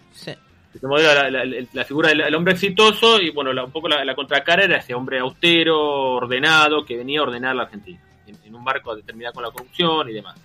Ese 0.75 0.88
modelo, 0.88 1.31
la, 1.72 1.84
figura 1.84 2.08
del 2.08 2.34
hombre 2.34 2.55
exitoso 2.55 3.20
y 3.20 3.31
bueno, 3.31 3.52
un 3.64 3.70
poco 3.70 3.88
la, 3.88 4.14
contracara 4.17 4.64
era 4.64 4.78
ese 4.78 4.93
hombre 4.93 5.20
austero, 5.20 6.17
ordenado, 6.17 6.84
que 6.84 6.96
venía 6.96 7.20
a 7.20 7.22
ordenar 7.22 7.55
la 7.55 7.62
Argentina 7.62 8.00
en, 8.26 8.54
un 8.54 8.62
marco 8.62 8.94
determinado 8.94 9.34
con 9.34 9.42
la 9.42 9.50
corrupción 9.50 10.08
y 10.08 10.12
demás. 10.12 10.38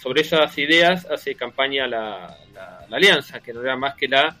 Sobre 0.00 0.22
esas 0.22 0.56
ideas 0.58 1.06
hace 1.06 1.34
campaña 1.34 1.86
la, 1.86 2.36
alianza, 2.90 3.40
que 3.40 3.52
no 3.52 3.62
era 3.62 3.76
más 3.76 3.94
que 3.94 4.08
la 4.08 4.36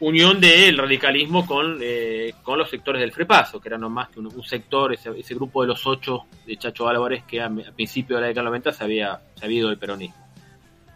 unión 0.00 0.40
del 0.40 0.76
radicalismo 0.76 1.46
con, 1.46 1.78
eh, 1.80 2.34
con 2.42 2.58
los 2.58 2.68
sectores 2.68 3.00
del 3.00 3.12
Frepaso, 3.12 3.60
que 3.60 3.68
era 3.68 3.78
no 3.78 3.88
más 3.88 4.08
que 4.08 4.20
un, 4.20 4.42
sector, 4.42 4.92
ese, 4.92 5.34
grupo 5.34 5.62
de 5.62 5.68
los 5.68 5.86
ocho 5.86 6.24
de 6.46 6.56
Chacho 6.56 6.88
Álvarez 6.88 7.24
que 7.24 7.40
a, 7.40 7.50
principio 7.74 8.16
de 8.16 8.22
la 8.22 8.28
década 8.28 8.44
del 8.44 8.50
90 8.50 8.72
se 8.72 8.84
había, 8.84 9.20
se 9.34 9.44
había 9.44 9.58
ido 9.58 9.68
del 9.68 9.78
peronismo. 9.78 10.26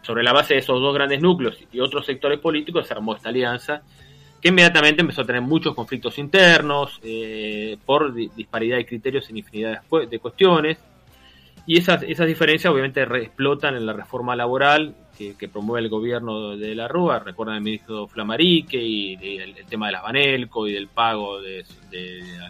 Sobre 0.01 0.23
la 0.23 0.33
base 0.33 0.55
de 0.55 0.61
esos 0.61 0.79
dos 0.81 0.93
grandes 0.93 1.21
núcleos 1.21 1.57
y 1.71 1.79
otros 1.79 2.05
sectores 2.05 2.39
políticos 2.39 2.87
se 2.87 2.93
armó 2.93 3.15
esta 3.15 3.29
alianza 3.29 3.83
que 4.41 4.49
inmediatamente 4.49 5.01
empezó 5.01 5.21
a 5.21 5.25
tener 5.25 5.41
muchos 5.41 5.75
conflictos 5.75 6.17
internos 6.17 6.99
eh, 7.03 7.77
por 7.85 8.13
disparidad 8.13 8.77
de 8.77 8.85
criterios 8.85 9.29
en 9.29 9.37
infinidad 9.37 9.83
de 10.09 10.19
cuestiones. 10.19 10.79
Y 11.65 11.77
esas, 11.77 12.03
esas 12.03 12.27
diferencias 12.27 12.71
obviamente 12.71 13.03
explotan 13.03 13.75
en 13.75 13.85
la 13.85 13.93
reforma 13.93 14.35
laboral 14.35 14.95
que, 15.37 15.47
promueve 15.47 15.85
el 15.85 15.89
gobierno 15.89 16.57
de 16.57 16.73
la 16.73 16.87
Rúa. 16.87 17.19
Recuerdan 17.19 17.57
el 17.57 17.61
ministro 17.61 18.07
Flamarique 18.07 18.81
y, 18.81 19.13
el, 19.37 19.55
tema 19.67 19.87
de 19.87 19.91
las 19.91 20.03
Banelco 20.03 20.67
y 20.67 20.73
del 20.73 20.87
pago 20.87 21.39
de, 21.41 21.63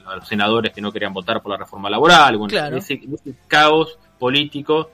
a 0.06 0.16
los 0.16 0.28
senadores 0.28 0.72
que 0.72 0.82
no 0.82 0.92
querían 0.92 1.14
votar 1.14 1.42
por 1.42 1.52
la 1.52 1.58
reforma 1.58 1.90
laboral. 1.90 2.38
Bueno, 2.38 2.78
ese, 2.78 3.02
caos 3.48 3.98
político 4.18 4.92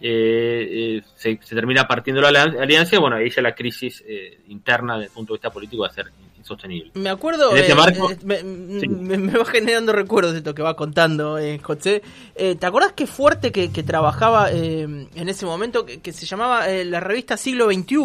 eh, 0.00 0.98
eh, 0.98 1.02
se, 1.14 1.36
termina 1.36 1.86
partiendo 1.86 2.20
la 2.20 2.42
alianza. 2.42 2.98
Bueno, 2.98 3.16
ahí 3.16 3.30
ya 3.30 3.42
la 3.42 3.54
crisis 3.54 4.02
eh, 4.06 4.40
interna 4.48 4.94
desde 4.94 5.06
el 5.06 5.12
punto 5.12 5.32
de 5.32 5.36
vista 5.36 5.50
político 5.50 5.82
va 5.82 5.88
a 5.88 5.92
ser 5.92 6.06
sostenible. 6.44 6.90
Me 6.94 7.08
acuerdo, 7.08 7.56
eh, 7.56 7.66
eh, 7.66 8.44
me, 8.44 9.38
va 9.38 9.44
generando 9.46 9.92
recuerdos 9.92 10.32
de 10.32 10.38
esto 10.38 10.54
que 10.54 10.62
va 10.62 10.76
contando 10.76 11.38
eh, 11.38 11.58
José. 11.58 12.02
¿Te 12.34 12.66
acordás 12.66 12.92
qué 12.92 13.06
fuerte 13.06 13.50
que, 13.50 13.68
trabajaba 13.82 14.50
en 14.50 15.28
ese 15.28 15.46
momento 15.46 15.86
que, 15.86 16.12
se 16.12 16.26
llamaba 16.26 16.68
la 16.68 17.00
revista 17.00 17.36
Siglo 17.36 17.70
XXI? 17.72 17.96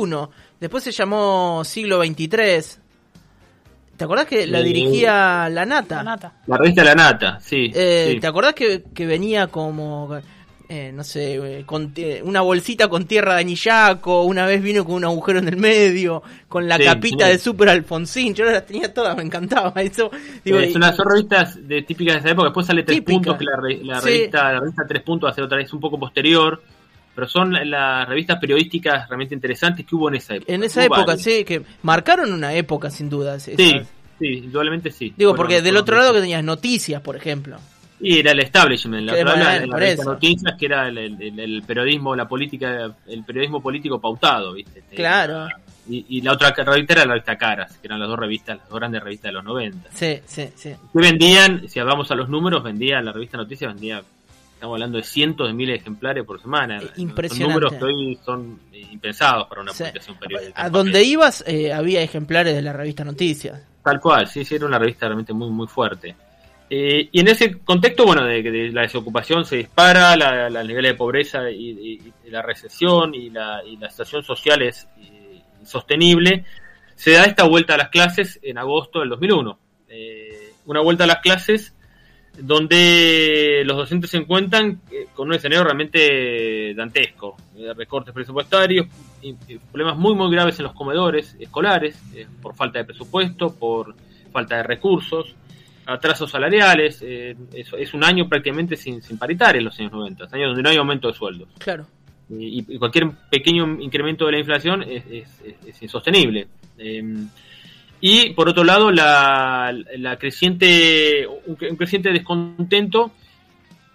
Después 0.60 0.84
se 0.84 0.92
llamó 0.92 1.64
Siglo 1.66 2.04
XXIII. 2.04 2.80
¿Te 3.98 4.06
acordás 4.06 4.28
que 4.28 4.48
la 4.48 4.62
dirigía 4.62 5.50
La 5.50 5.66
Nata? 5.66 5.98
La, 5.98 6.04
Nata. 6.04 6.34
la 6.48 6.58
revista 6.58 6.84
La 6.86 6.96
Nata, 6.96 7.40
sí. 7.42 7.70
¿Te 7.70 8.26
acordás 8.26 8.54
que, 8.54 8.84
que 8.94 9.06
venía 9.06 9.48
como 9.48 10.22
eh, 10.72 10.92
no 10.94 11.04
sé, 11.04 11.34
eh, 11.38 11.64
con 11.66 11.92
una 12.26 12.42
bolsita 12.42 12.88
con 12.88 13.06
tierra 13.06 13.34
de 13.34 13.42
anillaco, 13.42 14.22
una 14.22 14.46
vez 14.46 14.62
vino 14.62 14.86
con 14.86 14.94
un 14.94 15.04
agujero 15.04 15.40
en 15.40 15.48
el 15.48 15.58
medio, 15.58 16.22
con 16.48 16.68
la 16.68 16.78
capita 16.78 17.28
de 17.28 17.40
Super 17.40 17.70
Alfonsín, 17.70 18.36
yo 18.36 18.46
las 18.46 18.68
tenía 18.68 18.94
todas, 18.94 19.18
me 19.18 19.24
encantaba 19.24 19.74
eso. 19.82 20.12
Digo, 20.46 20.60
son 20.72 20.82
las 20.82 20.96
revistas 20.96 21.68
de, 21.68 21.82
típicas 21.82 22.14
de 22.14 22.20
esa 22.20 22.30
época, 22.30 22.50
después 22.50 22.68
sale 22.68 22.84
Tres 22.84 23.02
Puntos, 23.02 23.36
que 23.36 23.46
la, 23.46 23.58
revista, 24.00 24.54
la 24.54 24.60
revista 24.60 24.84
Tres 24.88 25.02
Puntos 25.02 25.32
hace 25.32 25.42
otra 25.42 25.58
vez 25.58 25.74
un 25.74 25.80
poco 25.80 25.98
posterior, 25.98 26.62
pero 27.16 27.28
son 27.28 27.52
las 27.52 28.08
revistas 28.08 28.38
periodísticas 28.40 29.10
realmente 29.10 29.34
interesantes 29.34 29.88
que 29.88 29.96
hubo 29.96 30.10
en 30.10 30.18
esa 30.18 30.36
época. 30.36 30.54
En 30.54 30.64
esa 30.64 30.86
época, 30.86 31.18
sí, 31.18 31.44
que 31.46 31.64
marcaron 31.82 32.32
una 32.32 32.54
época 32.54 32.92
sin 32.92 33.10
duda. 33.10 33.40
Sí, 33.40 33.56
sí, 33.58 33.84
indudablemente 34.20 34.92
sí. 34.92 35.16
Digo, 35.18 35.34
porque 35.34 35.64
del 35.64 35.78
otro 35.78 35.98
lado 35.98 36.14
que 36.14 36.20
tenías 36.20 36.44
noticias, 36.44 37.02
por 37.02 37.16
ejemplo. 37.16 37.58
Y 38.02 38.20
era 38.20 38.32
el 38.32 38.40
establishment, 38.40 39.06
la 39.06 39.14
otra 39.14 39.36
la, 39.36 39.96
noticias 40.04 40.56
que 40.58 40.66
era 40.66 40.88
el, 40.88 41.64
periodismo, 41.68 42.16
la 42.16 42.28
política, 42.28 42.96
el 43.08 43.24
periodismo 43.24 43.62
político 43.62 44.00
pautado, 44.00 44.54
¿viste? 44.54 44.84
Claro. 44.96 45.48
Y, 45.92 46.22
la 46.22 46.34
otra 46.34 46.52
revista 46.52 46.94
era 46.94 47.06
la 47.06 47.14
revista 47.14 47.36
Caras, 47.38 47.78
que 47.78 47.88
eran 47.88 48.00
las 48.00 48.08
dos 48.08 48.20
revistas, 48.20 48.60
las 48.60 48.70
dos 48.70 48.78
grandes 48.78 49.02
revistas 49.02 49.30
de 49.30 49.34
los 49.34 49.44
90. 49.44 49.90
Sí, 49.92 50.20
sí, 50.26 50.50
sí. 50.56 50.76
Que 50.94 51.00
vendían, 51.00 51.68
si 51.68 51.80
vamos 51.80 52.12
a 52.12 52.16
los 52.16 52.30
números, 52.30 52.64
vendía 52.64 53.02
la 53.02 53.12
revista 53.12 53.38
Noticias, 53.38 53.74
vendía, 53.74 54.04
estamos 54.54 54.76
hablando 54.76 55.00
de 55.00 55.04
cientos 55.04 55.48
de 55.48 55.54
miles 55.54 55.74
de 55.74 55.80
ejemplares 55.80 56.24
por 56.26 56.40
semana. 56.40 56.80
Impresionante. 56.98 57.60
Los 57.60 57.72
números 57.72 57.74
que 57.74 57.86
hoy 57.86 58.20
son 58.24 58.60
impensados 58.72 59.48
para 59.48 59.62
una 59.62 59.72
publicación 59.72 60.18
periódica. 60.18 60.64
A 60.64 60.70
donde 60.70 61.04
ibas 61.04 61.44
eh, 61.48 61.74
había 61.74 62.02
ejemplares 62.02 62.54
de 62.54 62.62
la 62.62 62.72
revista 62.72 63.04
Noticias. 63.04 63.60
Tal 63.84 64.00
cual, 64.00 64.28
sí, 64.28 64.46
sí, 64.46 64.56
era 64.56 64.68
una 64.68 64.78
revista 64.78 65.08
realmente 65.08 65.34
muy, 65.34 65.50
muy 65.50 65.68
fuerte. 65.68 66.16
Eh, 66.70 67.10
y 67.12 67.20
en 67.20 67.28
ese 67.28 67.58
contexto, 67.60 68.06
bueno, 68.06 68.24
de, 68.26 68.70
la 68.72 68.82
desocupación 68.82 69.44
se 69.44 69.58
dispara, 69.58 70.16
la, 70.16 70.50
la 70.50 70.64
nivel 70.64 70.86
de 70.86 70.94
pobreza 70.94 71.50
y, 71.50 72.14
la 72.26 72.44
recesión 72.44 73.16
y 73.16 73.32
la, 73.32 73.62
situación 73.90 74.24
social 74.24 74.62
es 74.62 74.88
insostenible, 75.60 76.46
se 76.96 77.12
da 77.12 77.26
esta 77.26 77.46
vuelta 77.46 77.74
a 77.74 77.78
las 77.78 77.90
clases 77.90 78.40
en 78.44 78.60
agosto 78.60 79.00
del 79.00 79.10
2001. 79.10 79.60
Eh, 79.90 80.54
una 80.66 80.82
vuelta 80.82 81.06
a 81.06 81.08
las 81.08 81.20
clases 81.22 81.76
donde 82.38 83.64
los 83.66 83.76
docentes 83.76 84.12
se 84.12 84.18
encuentran 84.18 84.82
eh, 84.92 85.08
con 85.16 85.28
un 85.28 85.34
escenario 85.34 85.64
realmente 85.64 86.74
dantesco, 86.76 87.36
recortes 87.76 88.14
presupuestarios, 88.14 88.86
y, 89.24 89.34
problemas 89.58 89.98
muy 89.98 90.14
muy 90.14 90.32
graves 90.32 90.60
en 90.60 90.66
los 90.66 90.74
comedores 90.74 91.36
escolares, 91.40 92.00
por 92.44 92.56
falta 92.56 92.78
de 92.78 92.86
presupuesto, 92.86 93.56
por 93.56 93.96
falta 94.32 94.58
de 94.58 94.64
recursos, 94.64 95.36
atrasos 95.90 96.30
salariales, 96.30 97.02
eh, 97.02 97.36
es, 97.54 97.94
un 97.94 98.04
año 98.04 98.28
prácticamente 98.30 98.76
sin, 98.76 99.02
sin 99.02 99.18
en 99.20 99.64
los 99.64 99.80
años 99.80 99.92
90, 99.92 100.24
años 100.32 100.50
donde 100.50 100.64
no 100.64 100.70
hay 100.70 100.78
aumento 100.78 101.08
de 101.08 101.14
sueldos. 101.14 101.50
Claro. 101.58 101.86
Y, 102.30 102.78
cualquier 102.78 103.10
pequeño 103.30 103.82
incremento 103.82 104.28
de 104.28 104.34
la 104.34 104.40
inflación 104.40 104.84
es, 104.84 105.04
es, 105.10 105.82
insostenible. 105.82 106.48
Em, 106.78 107.28
y 108.02 108.30
por 108.32 108.48
otro 108.48 108.64
lado, 108.64 108.92
la, 108.92 109.76
la 109.98 110.18
creciente, 110.18 111.28
un, 111.28 111.56
creciente 111.56 112.12
descontento 112.12 113.12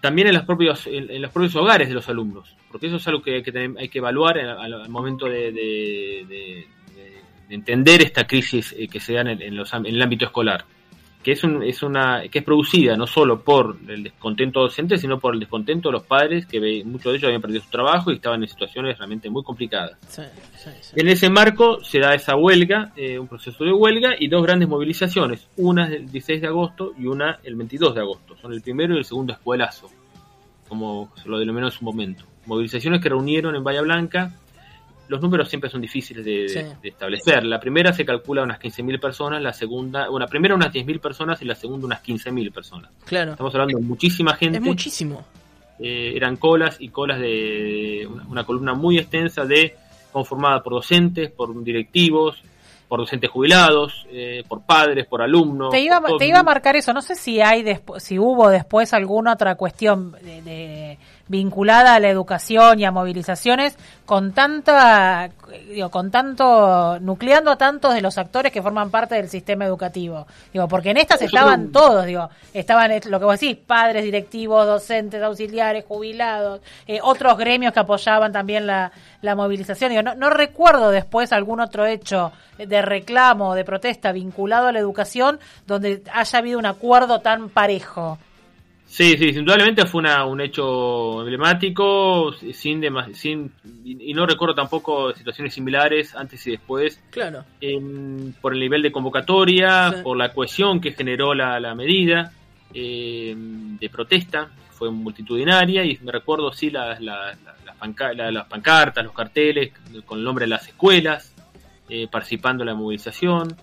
también 0.01 0.27
en, 0.27 0.33
las 0.33 0.43
propios, 0.43 0.85
en, 0.87 1.21
los 1.21 1.31
propios 1.31 1.55
hogares 1.55 1.87
de 1.87 1.95
los 1.95 2.07
alumnos, 2.09 2.53
porque 2.69 2.87
eso 2.87 2.97
es 2.97 3.07
algo 3.07 3.21
que 3.21 3.35
hay 3.35 3.43
que, 3.43 3.73
hay 3.77 3.89
que 3.89 3.97
evaluar 3.99 4.37
al, 4.37 4.89
momento 4.89 5.27
de, 5.27 5.51
de, 5.51 6.67
entender 7.49 8.01
esta 8.01 8.27
crisis 8.27 8.75
eh, 8.77 8.87
que 8.87 8.99
se 8.99 9.13
da 9.13 9.21
en 9.21 9.41
en, 9.41 9.55
los, 9.55 9.71
en 9.73 9.85
el 9.85 10.01
ámbito 10.01 10.25
escolar 10.25 10.65
que 11.25 11.31
es, 11.31 11.43
un, 11.43 11.63
es 11.63 11.81
una 11.81 12.21
que 12.29 12.37
es 12.37 12.45
producida 12.45 12.95
no 12.95 13.07
solo 13.07 13.41
por 13.41 13.77
el 13.87 14.03
descontento 14.03 14.59
docente, 14.59 14.95
sino 14.95 15.19
por 15.19 15.33
el 15.33 15.39
descontento 15.39 15.89
de 15.89 15.93
los 15.93 16.03
padres, 16.03 16.45
que 16.45 16.83
muchos 16.85 17.11
de 17.11 17.17
ellos 17.17 17.23
habían 17.23 17.41
perdido 17.41 17.63
su 17.63 17.71
trabajo 17.71 18.11
y 18.11 18.17
estaban 18.17 18.43
en 18.43 18.47
situaciones 18.47 18.95
realmente 18.95 19.27
muy 19.31 19.41
complicadas. 19.41 19.97
En 20.95 21.07
ese 21.07 21.31
marco 21.31 21.83
se 21.83 21.97
da 21.97 22.13
esa 22.13 22.35
huelga, 22.35 22.93
eh, 22.95 23.17
un 23.17 23.27
proceso 23.27 23.63
de 23.63 23.73
huelga 23.73 24.11
y 24.19 24.27
dos 24.27 24.43
grandes 24.43 24.69
movilizaciones, 24.69 25.47
una 25.57 25.87
el 25.87 26.11
16 26.11 26.41
de 26.41 26.47
agosto 26.47 26.93
y 26.95 27.07
una 27.07 27.39
el 27.43 27.55
22 27.55 27.95
de 27.95 28.01
agosto. 28.01 28.37
Son 28.37 28.53
el 28.53 28.61
primero 28.61 28.93
y 28.93 28.99
el 28.99 29.05
segundo 29.05 29.33
escuelazo, 29.33 29.89
como 30.69 31.11
se 31.15 31.27
lo 31.27 31.39
denominó 31.39 31.65
en 31.65 31.71
su 31.71 31.83
momento. 31.83 32.23
Movilizaciones 32.45 33.01
que 33.01 33.09
reunieron 33.09 33.55
en 33.55 33.63
Bahía 33.63 33.81
Blanca 33.81 34.31
los 35.07 35.21
números 35.21 35.49
siempre 35.49 35.69
son 35.69 35.81
difíciles 35.81 36.25
de, 36.25 36.75
establecer. 36.83 37.45
La 37.45 37.59
primera 37.59 37.93
se 37.93 38.05
calcula 38.05 38.43
unas 38.43 38.59
15.000 38.59 38.99
personas, 38.99 39.41
la 39.41 39.53
segunda, 39.53 40.09
bueno, 40.09 40.25
la 40.25 40.29
primera 40.29 40.55
unas 40.55 40.73
10.000 40.73 40.99
personas 40.99 41.41
y 41.41 41.45
la 41.45 41.55
segunda 41.55 41.85
unas 41.85 42.03
15.000 42.03 42.51
personas. 42.51 42.91
Claro. 43.05 43.31
Estamos 43.31 43.53
hablando 43.53 43.77
de 43.77 43.83
muchísima 43.83 44.35
gente. 44.35 44.57
Es 44.57 44.63
muchísimo. 44.63 45.23
Eh, 45.79 46.13
eran 46.15 46.37
colas 46.37 46.77
y 46.79 46.89
colas 46.89 47.19
de 47.19 48.07
una, 48.29 48.43
columna 48.45 48.73
muy 48.73 48.97
extensa 48.97 49.45
de 49.45 49.75
conformada 50.11 50.63
por 50.63 50.73
docentes, 50.73 51.29
por 51.29 51.63
directivos, 51.63 52.41
por 52.87 52.99
docentes 52.99 53.29
jubilados, 53.29 54.07
eh, 54.11 54.43
por 54.47 54.61
padres, 54.61 55.05
por 55.05 55.21
alumnos. 55.21 55.71
Te 55.71 55.81
iba, 55.81 56.01
te 56.17 56.27
iba 56.27 56.39
a 56.39 56.43
marcar 56.43 56.75
eso. 56.77 56.93
No 56.93 57.01
sé 57.01 57.15
si 57.15 57.41
hay 57.41 57.65
si 57.97 58.17
hubo 58.17 58.49
después 58.49 58.93
alguna 58.93 59.33
otra 59.33 59.55
cuestión 59.55 60.13
de 60.13 60.97
vinculada 61.27 61.95
a 61.95 61.99
la 61.99 62.09
educación 62.09 62.79
y 62.79 62.85
a 62.85 62.91
movilizaciones 62.91 63.77
con 64.05 64.33
tanta 64.33 65.31
digo, 65.69 65.89
con 65.89 66.11
tanto 66.11 66.99
nucleando 66.99 67.51
a 67.51 67.57
tantos 67.57 67.95
de 67.95 68.01
los 68.01 68.17
actores 68.17 68.51
que 68.51 68.61
forman 68.61 68.91
parte 68.91 69.15
del 69.15 69.27
sistema 69.27 69.65
educativo. 69.65 70.27
Digo 70.53 70.67
porque 70.67 70.91
en 70.91 70.97
estas 70.97 71.21
estaban 71.23 71.71
todos 71.71 72.05
digo 72.05 72.29
estaban 72.53 72.91
lo 73.09 73.19
que 73.19 73.25
vos 73.25 73.39
decís 73.39 73.57
padres 73.57 74.03
directivos 74.03 74.67
docentes 74.67 75.21
auxiliares 75.23 75.85
jubilados 75.85 76.61
eh, 76.87 76.99
otros 77.01 77.37
gremios 77.37 77.73
que 77.73 77.79
apoyaban 77.79 78.31
también 78.31 78.67
la, 78.67 78.91
la 79.21 79.35
movilización. 79.35 79.89
Digo 79.89 80.03
no, 80.03 80.13
no 80.13 80.29
recuerdo 80.29 80.91
después 80.91 81.31
algún 81.31 81.59
otro 81.59 81.85
hecho 81.87 82.31
de 82.59 82.81
reclamo 82.83 83.55
de 83.55 83.65
protesta 83.65 84.11
vinculado 84.11 84.67
a 84.67 84.71
la 84.71 84.79
educación 84.79 85.39
donde 85.65 86.03
haya 86.13 86.39
habido 86.39 86.59
un 86.59 86.67
acuerdo 86.67 87.21
tan 87.21 87.49
parejo 87.49 88.19
Sí, 88.87 89.17
sí, 89.17 89.29
indudablemente 89.29 89.85
fue 89.85 89.99
una, 89.99 90.25
un 90.25 90.39
hecho 90.39 91.21
emblemático, 91.21 92.33
sin, 92.53 92.83
sin 93.13 93.51
y 93.83 94.13
no 94.13 94.25
recuerdo 94.25 94.55
tampoco 94.55 95.11
situaciones 95.13 95.53
similares 95.53 96.15
antes 96.15 96.45
y 96.47 96.51
después. 96.51 97.01
Claro. 97.09 97.43
por 98.41 98.53
el 98.53 98.59
nivel 98.59 98.81
de 98.81 98.91
convocatoria, 98.91 100.01
por 100.03 100.15
la 100.15 100.31
cohesión 100.31 100.79
que 100.79 100.91
generó 100.91 101.33
la, 101.33 101.59
la 101.59 101.75
medida 101.75 102.31
eh, 102.73 103.33
de 103.35 103.89
protesta, 103.89 104.49
fue 104.71 104.91
multitudinaria 104.91 105.83
y 105.83 105.97
me 106.03 106.11
recuerdo 106.11 106.51
sí 106.51 106.69
las, 106.69 106.99
las, 107.01 107.37
las, 107.65 107.75
pancartas, 107.77 109.03
los 109.03 109.13
carteles 109.13 109.71
con 110.05 110.19
el 110.19 110.25
nombre 110.25 110.45
de 110.45 110.49
las 110.49 110.67
escuelas, 110.67 111.33
eh, 111.89 112.07
participando 112.11 112.63
en 112.63 112.67
la 112.67 112.75
movilización, 112.75 113.55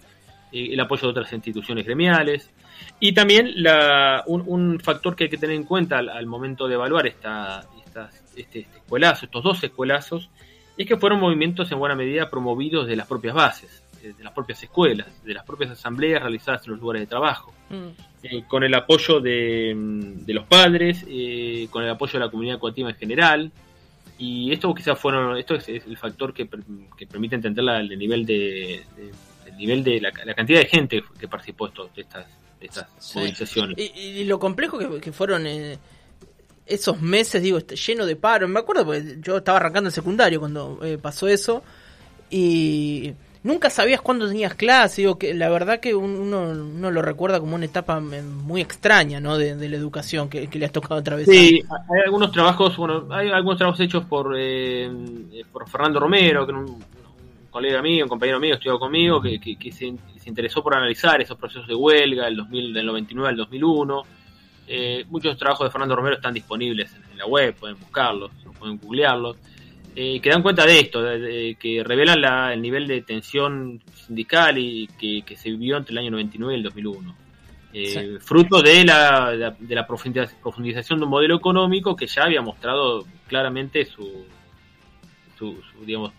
eh, 0.51 0.69
el 0.73 0.81
apoyo 0.81 1.03
de 1.03 1.09
otras 1.09 1.33
instituciones 1.33 1.85
gremiales. 1.85 2.51
Y 3.01 3.13
también 3.13 3.63
la, 3.63 4.23
un, 4.27 4.79
factor 4.81 5.17
que 5.17 5.25
hay 5.25 5.31
que 5.31 5.39
tener 5.39 5.57
en 5.57 5.65
cuenta 5.65 5.99
al, 5.99 6.27
momento 6.27 6.69
de 6.69 6.75
evaluar 6.75 7.07
esta, 7.07 7.67
este, 7.85 8.01
este, 8.37 8.61
escuelazo, 8.77 9.27
estos 9.27 9.43
dos 9.43 9.63
escuelazos, 9.63 10.31
es 10.77 10.87
que 10.87 10.97
fueron 10.97 11.21
movimientos 11.21 11.71
en 11.73 11.79
buena 11.79 11.95
medida 11.95 12.31
promovidos 12.31 12.87
de 12.87 12.97
las 12.97 13.07
propias 13.07 13.35
bases, 13.35 13.83
de 14.03 14.25
las 14.25 14.33
propias 14.33 14.63
escuelas, 14.63 15.07
de 15.25 15.35
las 15.35 15.45
propias 15.45 15.71
asambleas 15.71 16.23
realizadas 16.23 16.67
en 16.67 16.73
los 16.73 16.81
lugares 16.81 17.03
de 17.03 17.07
trabajo, 17.07 17.53
mm. 17.71 17.89
eh, 18.23 18.45
con 18.49 18.65
el 18.65 18.75
apoyo 18.75 19.21
de, 19.21 19.75
los 20.27 20.45
padres, 20.45 21.05
eh, 21.09 21.69
con 21.71 21.85
el 21.85 21.91
apoyo 21.91 22.15
de 22.15 22.25
la 22.25 22.31
comunidad 22.31 22.57
educativa 22.57 22.91
en 22.91 22.97
general. 22.97 23.53
Y 24.19 24.53
esto 24.53 24.73
quizás 24.75 24.99
fueron, 24.99 25.37
esto 25.37 25.55
es, 25.55 25.69
el 25.69 25.97
factor 25.97 26.33
que, 26.33 26.47
permite 26.47 27.37
entender 27.37 27.65
el 27.69 27.99
nivel 27.99 28.25
de, 28.25 28.85
el 29.47 29.57
nivel 29.57 29.83
de 29.83 30.01
la, 30.01 30.13
cantidad 30.13 30.61
de 30.61 30.67
gente 30.67 31.03
que 31.19 31.29
participó 31.29 31.69
de 31.69 32.03
estas 32.03 32.27
estas 32.63 32.87
movilizaciones. 33.15 33.77
Y, 33.79 34.25
lo 34.25 34.39
complejo 34.39 34.79
que, 34.79 35.13
fueron 35.13 35.47
eh, 35.47 35.79
esos 36.67 37.01
meses, 37.01 37.43
digo, 37.43 37.59
lleno 37.59 38.07
de 38.07 38.17
paro. 38.17 38.49
Me 38.49 38.61
acuerdo 38.61 38.85
porque 38.85 39.19
yo 39.21 39.39
estaba 39.39 39.59
arrancando 39.59 39.89
el 39.89 39.95
secundario 39.95 40.41
cuando 40.41 40.79
eh, 40.83 40.99
pasó 40.99 41.29
eso 41.29 41.63
y 42.31 43.13
nunca 43.43 43.71
sabías 43.71 44.01
cuándo 44.01 44.29
tenías 44.29 44.55
clase. 44.55 45.03
Digo, 45.03 45.19
que 45.19 45.35
la 45.35 45.49
verdad 45.49 45.81
que 45.81 45.95
uno, 45.95 46.55
lo 46.55 47.03
recuerda 47.03 47.41
como 47.41 47.55
una 47.55 47.67
etapa 47.67 48.03
eh, 48.13 48.23
muy 48.23 48.61
extraña, 48.61 49.21
¿no? 49.21 49.39
De, 49.39 49.69
la 49.69 49.77
educación 49.77 50.29
que, 50.29 50.49
le 50.53 50.65
has 50.65 50.73
tocado 50.73 51.01
otra 51.01 51.17
vez. 51.17 51.27
Sí, 51.27 51.63
hay 51.69 52.01
algunos 52.05 52.33
trabajos, 52.33 52.77
bueno, 52.77 53.07
hay 53.11 53.31
algunos 53.31 53.59
trabajos 53.59 53.81
hechos 53.81 54.05
por, 54.05 54.37
por 55.53 55.69
Fernando 55.69 56.01
Romero, 56.01 56.47
que 56.47 56.53
un, 56.53 56.83
colega 57.53 57.83
mío, 57.83 58.07
un 58.07 58.09
compañero 58.09 58.41
mío, 58.41 58.55
estudió 58.55 58.79
conmigo, 58.79 59.21
que, 59.21 59.39
que, 59.39 59.71
se, 59.71 59.95
interesó 60.25 60.63
por 60.63 60.75
analizar 60.75 61.21
esos 61.21 61.37
procesos 61.37 61.69
de 61.69 61.75
huelga 61.75 62.25
del, 62.25 62.37
2000, 62.37 62.73
del 62.73 62.87
99 62.87 63.29
al 63.29 63.37
2001. 63.37 64.03
Eh, 64.67 65.05
muchos 65.09 65.37
trabajos 65.37 65.67
de 65.67 65.71
Fernando 65.71 65.95
Romero 65.95 66.17
están 66.17 66.33
disponibles 66.33 66.93
en, 66.95 67.19
la 67.19 67.27
web, 67.27 67.55
pueden 67.55 67.79
buscarlos, 67.79 68.31
pueden 68.59 68.79
googlearlos, 68.79 69.37
eh, 69.95 70.19
que 70.21 70.31
dan 70.31 70.43
cuenta 70.43 70.65
de 70.65 70.81
esto, 70.81 71.03
de, 71.03 71.57
que 71.61 71.85
revelan 71.85 72.23
la, 72.23 72.55
el 72.55 72.63
nivel 72.63 72.87
de 72.87 73.03
tensión 73.03 73.83
sindical 73.95 74.57
y 74.57 74.89
que, 74.99 75.37
se 75.37 75.51
vivió 75.51 75.77
entre 75.77 75.93
el 75.93 75.99
año 75.99 76.11
99 76.13 76.55
y 76.55 76.57
el 76.57 76.63
2001. 76.63 77.17
Eh, 77.75 78.19
fruto 78.21 78.63
de 78.63 78.85
la, 78.85 79.55
de 79.59 79.75
la 79.75 79.87
profundización 79.87 80.99
de 80.99 81.05
un 81.05 81.11
modelo 81.11 81.37
económico 81.37 81.97
que 81.97 82.07
ya 82.07 82.25
había 82.25 82.43
mostrado 82.43 83.05
claramente 83.29 83.85
su, 83.85 84.27
su 85.39 85.57
digamos, 85.85 86.13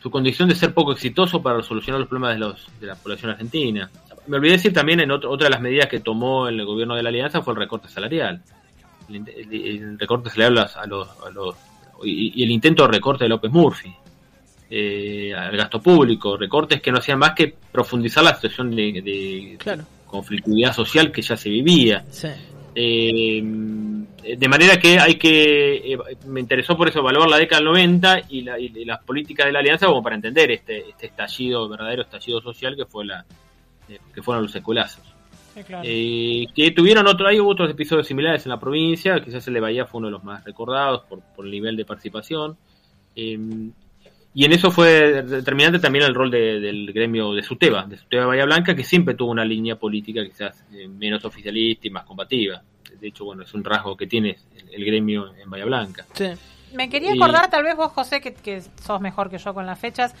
su 0.00 0.10
condición 0.10 0.48
de 0.48 0.54
ser 0.54 0.72
poco 0.74 0.92
exitoso 0.92 1.42
para 1.42 1.62
solucionar 1.62 2.00
los 2.00 2.08
problemas 2.08 2.34
de, 2.34 2.40
los, 2.40 2.66
de 2.80 2.86
la 2.86 2.94
población 2.94 3.32
argentina. 3.32 3.90
Me 4.26 4.36
olvidé 4.36 4.52
decir 4.52 4.72
también 4.72 5.00
en 5.00 5.10
otra 5.10 5.46
de 5.46 5.50
las 5.50 5.60
medidas 5.60 5.88
que 5.88 6.00
tomó 6.00 6.48
el 6.48 6.64
gobierno 6.64 6.94
de 6.94 7.02
la 7.02 7.08
Alianza 7.08 7.42
fue 7.42 7.54
el 7.54 7.60
recorte 7.60 7.88
salarial. 7.88 8.42
El, 9.08 9.98
recorte 9.98 10.30
salarial 10.30 10.58
a 10.74 10.86
los, 10.86 11.08
a 11.24 11.30
los, 11.30 11.56
y, 12.02 12.42
el 12.42 12.50
intento 12.50 12.82
de 12.84 12.92
recorte 12.92 13.24
de 13.24 13.28
López 13.28 13.50
Murphy 13.52 13.94
eh, 14.68 15.32
al 15.32 15.56
gasto 15.56 15.80
público, 15.80 16.36
recortes 16.36 16.80
que 16.80 16.90
no 16.90 16.98
hacían 16.98 17.20
más 17.20 17.32
que 17.34 17.54
profundizar 17.70 18.24
la 18.24 18.34
situación 18.34 18.74
de, 18.74 19.56
conflictividad 20.06 20.72
social 20.72 21.12
que 21.12 21.22
ya 21.22 21.36
se 21.36 21.50
vivía. 21.50 22.04
Eh, 22.78 23.42
de 23.42 24.48
manera 24.48 24.78
que 24.78 24.98
hay 24.98 25.14
que, 25.14 25.94
eh, 25.94 25.98
me 26.26 26.40
interesó 26.40 26.76
por 26.76 26.88
eso 26.88 26.98
evaluar 26.98 27.26
la 27.26 27.38
década 27.38 27.60
del 27.60 27.68
90 27.70 28.22
y, 28.28 28.42
las 28.84 29.02
políticas 29.02 29.46
de 29.46 29.52
la 29.52 29.60
alianza 29.60 29.86
como 29.86 30.02
para 30.02 30.16
entender 30.16 30.50
este, 30.50 30.90
este 30.90 31.06
estallido, 31.06 31.66
verdadero 31.70 32.02
estallido 32.02 32.42
social 32.42 32.76
que 32.76 32.84
fue 32.84 33.06
la 33.06 33.24
que 34.12 34.22
fueron 34.22 34.42
los 34.42 34.54
escolazos. 34.54 35.02
que 35.54 36.72
tuvieron 36.76 37.06
otro, 37.06 37.28
hay 37.28 37.38
otros 37.38 37.70
episodios 37.70 38.06
similares 38.06 38.44
en 38.44 38.50
la 38.50 38.60
provincia, 38.60 39.24
quizás 39.24 39.48
el 39.48 39.54
de 39.54 39.60
Bahía 39.60 39.86
fue 39.86 39.98
uno 39.98 40.08
de 40.08 40.12
los 40.12 40.24
más 40.24 40.44
recordados 40.44 41.04
por, 41.04 41.20
por 41.34 41.46
el 41.46 41.52
nivel 41.52 41.76
de 41.76 41.86
participación. 41.86 42.58
Y 44.38 44.44
en 44.44 44.52
eso 44.52 44.70
fue 44.70 45.22
determinante 45.22 45.78
también 45.78 46.04
el 46.04 46.14
rol 46.14 46.30
del 46.30 46.92
gremio 46.92 47.32
de 47.32 47.42
Suteba, 47.42 47.86
de 47.86 47.96
Suteba 47.96 48.26
Bahía 48.26 48.44
Blanca, 48.44 48.76
que 48.76 48.84
siempre 48.84 49.14
tuvo 49.14 49.30
una 49.30 49.46
línea 49.46 49.76
política 49.76 50.22
quizás 50.22 50.62
eh, 50.74 50.86
menos 50.86 51.24
oficialista 51.24 51.86
y 51.86 51.90
más 51.90 52.04
combativa. 52.04 52.62
De 53.00 53.08
hecho, 53.08 53.24
bueno, 53.24 53.44
es 53.44 53.54
un 53.54 53.64
rasgo 53.64 53.96
que 53.96 54.06
tiene 54.06 54.36
el, 54.70 54.84
gremio 54.84 55.34
en 55.42 55.48
Bahía 55.48 55.64
Blanca. 55.64 56.04
Sí. 56.12 56.26
Me 56.76 56.88
quería 56.90 57.12
acordar, 57.12 57.48
tal 57.48 57.64
vez 57.64 57.74
vos, 57.74 57.90
José, 57.92 58.20
que, 58.20 58.34
que, 58.34 58.60
sos 58.60 59.00
mejor 59.00 59.30
que 59.30 59.38
yo 59.38 59.54
con 59.54 59.64
las 59.64 59.78
fechas, 59.78 60.14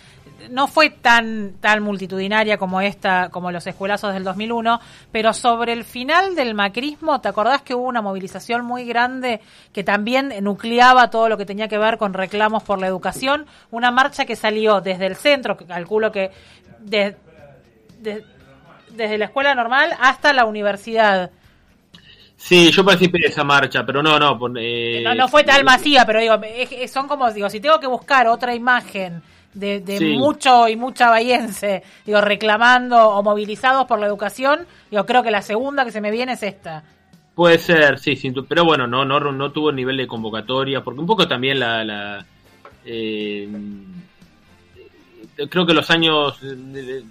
no 0.50 0.66
fue 0.66 0.90
tan, 0.90 1.54
tan 1.60 1.82
multitudinaria 1.82 2.56
como 2.56 2.80
esta, 2.80 3.28
como 3.30 3.50
los 3.50 3.66
escuelazos 3.66 4.14
del 4.14 4.24
2001, 4.24 4.80
pero 5.12 5.32
sobre 5.32 5.72
el 5.72 5.84
final 5.84 6.34
del 6.34 6.54
macrismo, 6.54 7.20
¿te 7.20 7.28
acordás 7.28 7.62
que 7.62 7.74
hubo 7.74 7.86
una 7.86 8.02
movilización 8.02 8.64
muy 8.64 8.84
grande 8.84 9.40
que 9.72 9.84
también 9.84 10.32
nucleaba 10.42 11.10
todo 11.10 11.28
lo 11.28 11.36
que 11.36 11.46
tenía 11.46 11.68
que 11.68 11.78
ver 11.78 11.98
con 11.98 12.14
reclamos 12.14 12.62
por 12.62 12.80
la 12.80 12.86
educación? 12.86 13.46
Una 13.70 13.90
marcha 13.90 14.24
que 14.24 14.36
salió 14.36 14.80
desde 14.80 15.06
el 15.06 15.16
centro, 15.16 15.56
que 15.56 15.66
calculo 15.66 16.10
que 16.10 16.30
desde 16.80 17.16
la 19.18 19.24
escuela 19.26 19.54
normal 19.54 19.94
hasta 20.00 20.32
la 20.32 20.44
universidad. 20.44 21.30
Sí, 22.36 22.70
yo 22.70 22.84
participé 22.84 23.18
de 23.20 23.28
esa 23.28 23.44
marcha, 23.44 23.84
pero 23.84 24.02
no, 24.02 24.18
no. 24.18 24.38
Eh, 24.58 25.02
no, 25.16 25.28
fue 25.28 25.42
tal 25.42 25.64
masiva, 25.64 26.04
pero 26.04 26.20
digo, 26.20 26.34
son 26.86 27.08
como, 27.08 27.32
digo, 27.32 27.48
si 27.48 27.60
tengo 27.60 27.80
que 27.80 27.86
buscar 27.86 28.28
otra 28.28 28.54
imagen 28.54 29.22
de, 29.54 30.16
mucho 30.18 30.68
y 30.68 30.76
mucha 30.76 31.08
bahiense, 31.08 31.82
digo, 32.04 32.20
reclamando 32.20 33.08
o 33.10 33.22
movilizados 33.22 33.86
por 33.86 33.98
la 33.98 34.06
educación, 34.06 34.66
yo 34.90 35.06
creo 35.06 35.22
que 35.22 35.30
la 35.30 35.42
segunda 35.42 35.84
que 35.84 35.92
se 35.92 36.00
me 36.00 36.10
viene 36.10 36.32
es 36.32 36.42
esta. 36.42 36.84
Puede 37.34 37.58
ser, 37.58 37.98
sí, 37.98 38.16
sí 38.16 38.32
pero 38.48 38.64
bueno, 38.64 38.86
no, 38.86 39.04
no, 39.04 39.18
no 39.20 39.52
tuvo 39.52 39.70
el 39.70 39.76
nivel 39.76 39.96
de 39.96 40.06
convocatoria, 40.06 40.82
porque 40.84 41.00
un 41.00 41.06
poco 41.06 41.26
también 41.26 41.58
la... 41.58 41.84
la 41.84 42.26
eh, 42.84 43.48
creo 45.50 45.66
que 45.66 45.74
los 45.74 45.90
años 45.90 46.38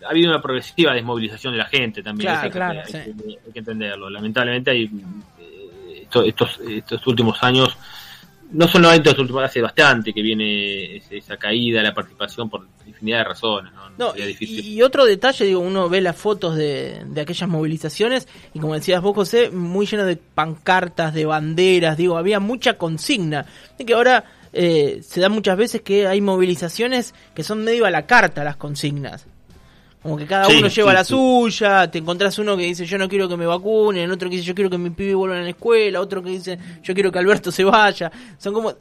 ha 0.06 0.10
habido 0.10 0.32
una 0.32 0.42
progresiva 0.42 0.94
desmovilización 0.94 1.54
de 1.54 1.60
la 1.60 1.66
gente 1.66 2.02
también. 2.02 2.34
Claro, 2.52 2.82
hay, 2.86 3.52
que, 3.54 3.60
entenderlo. 3.60 4.10
Lamentablemente 4.10 4.72
hay 4.72 4.90
eh, 5.40 6.08
estos, 6.26 6.60
estos 6.68 7.06
últimos 7.08 7.42
años 7.44 7.78
no 8.56 8.68
solamente 8.70 9.14
hace 9.44 9.62
bastante 9.62 10.14
que 10.14 10.22
viene 10.22 10.96
esa 11.10 11.36
caída 11.36 11.84
la 11.84 11.94
participación 11.94 12.50
por 12.50 12.66
infinidad 12.88 13.20
de 13.20 13.24
razones. 13.26 13.74
¿no? 13.98 14.14
y, 14.16 14.82
otro 14.82 15.06
detalle, 15.06 15.46
digo, 15.46 15.60
uno 15.60 15.90
ve 15.90 16.00
las 16.00 16.16
fotos 16.16 16.56
de, 16.56 17.04
de 17.06 17.22
aquellas 17.22 17.50
movilizaciones 17.50 18.28
y 18.54 18.60
como 18.60 18.74
decías 18.74 19.02
vos, 19.02 19.14
José, 19.14 19.52
muy 19.52 19.86
lleno 19.86 20.06
de 20.06 20.16
pancartas, 20.16 21.14
de 21.14 21.26
banderas, 21.26 21.98
digo, 21.98 22.18
había 22.18 22.40
mucha 22.40 22.78
consigna. 22.78 23.46
De 23.78 23.86
que 23.86 23.94
ahora 23.94 24.24
eh, 24.54 25.02
se 25.04 25.20
da 25.20 25.28
muchas 25.28 25.58
veces 25.58 25.82
que 25.82 26.08
hay 26.08 26.22
movilizaciones 26.22 27.14
que 27.34 27.44
son 27.44 27.66
medio 27.66 27.86
a 27.86 27.92
la 27.92 28.06
carta 28.06 28.46
las 28.46 28.56
consignas. 28.56 29.28
Como 30.06 30.18
que 30.18 30.28
cada 30.28 30.48
uno 30.48 30.68
lleva 30.68 30.94
la 30.94 31.04
suya, 31.04 31.90
te 31.90 31.98
encontrás 31.98 32.38
uno 32.38 32.56
que 32.56 32.62
dice 32.62 32.86
yo 32.86 33.00
no 33.00 33.10
quiero 33.10 33.28
que 33.28 33.36
me 33.36 33.48
vacunen, 33.48 34.12
otro 34.12 34.30
que 34.30 34.36
dice 34.36 34.46
yo 34.48 34.54
quiero 34.54 34.70
que 34.70 34.78
mi 34.78 34.92
pibe 34.92 35.16
vuelva 35.16 35.40
a 35.40 35.42
la 35.42 35.50
escuela, 35.50 36.00
otro 36.00 36.22
que 36.22 36.30
dice 36.30 36.60
yo 36.84 36.94
quiero 36.94 37.12
que 37.12 37.18
Alberto 37.18 37.52
se 37.52 37.64
vaya. 37.64 38.12
Son 38.38 38.54
como 38.54 38.72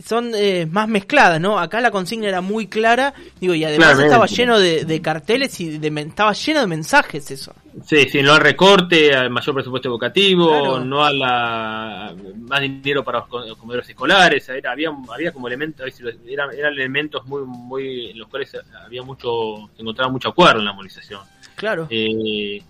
son 0.00 0.32
eh, 0.34 0.66
más 0.70 0.88
mezcladas, 0.88 1.40
¿no? 1.40 1.58
Acá 1.58 1.80
la 1.80 1.90
consigna 1.90 2.28
era 2.28 2.40
muy 2.40 2.66
clara, 2.66 3.12
digo, 3.40 3.54
y 3.54 3.64
además 3.64 3.98
estaba 3.98 4.26
lleno 4.26 4.58
de, 4.58 5.00
carteles 5.02 5.60
y 5.60 5.78
de, 5.78 6.00
estaba 6.00 6.32
lleno 6.32 6.60
de 6.60 6.66
mensajes 6.66 7.30
eso. 7.30 7.54
Sí, 7.86 8.08
sí, 8.08 8.22
no 8.22 8.34
al 8.34 8.40
recorte, 8.40 9.14
al 9.14 9.30
mayor 9.30 9.54
presupuesto 9.54 9.88
educativo, 9.88 10.80
no 10.80 11.04
a 11.04 11.12
la 11.12 12.14
más 12.36 12.60
dinero 12.60 13.02
para 13.04 13.24
los 13.30 13.56
comedores 13.56 13.88
escolares, 13.88 14.50
había 14.50 14.90
había 15.12 15.32
como 15.32 15.46
elementos, 15.46 15.86
eran, 16.26 16.52
eran 16.52 16.72
elementos 16.72 17.26
muy 17.26 17.44
muy 17.44 18.10
en 18.10 18.18
los 18.18 18.28
cuales 18.28 18.56
había 18.84 19.02
mucho, 19.02 19.70
se 19.74 19.82
encontraba 19.82 20.10
mucho 20.10 20.28
acuerdo 20.28 20.60
en 20.60 20.66
la 20.66 20.72
movilización. 20.72 21.20
Claro. 21.54 21.86
Eh, 21.90 22.62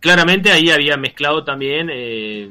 claramente 0.00 0.50
ahí 0.50 0.70
había 0.70 0.96
mezclado 0.96 1.44
también 1.44 1.88
eh, 1.90 2.50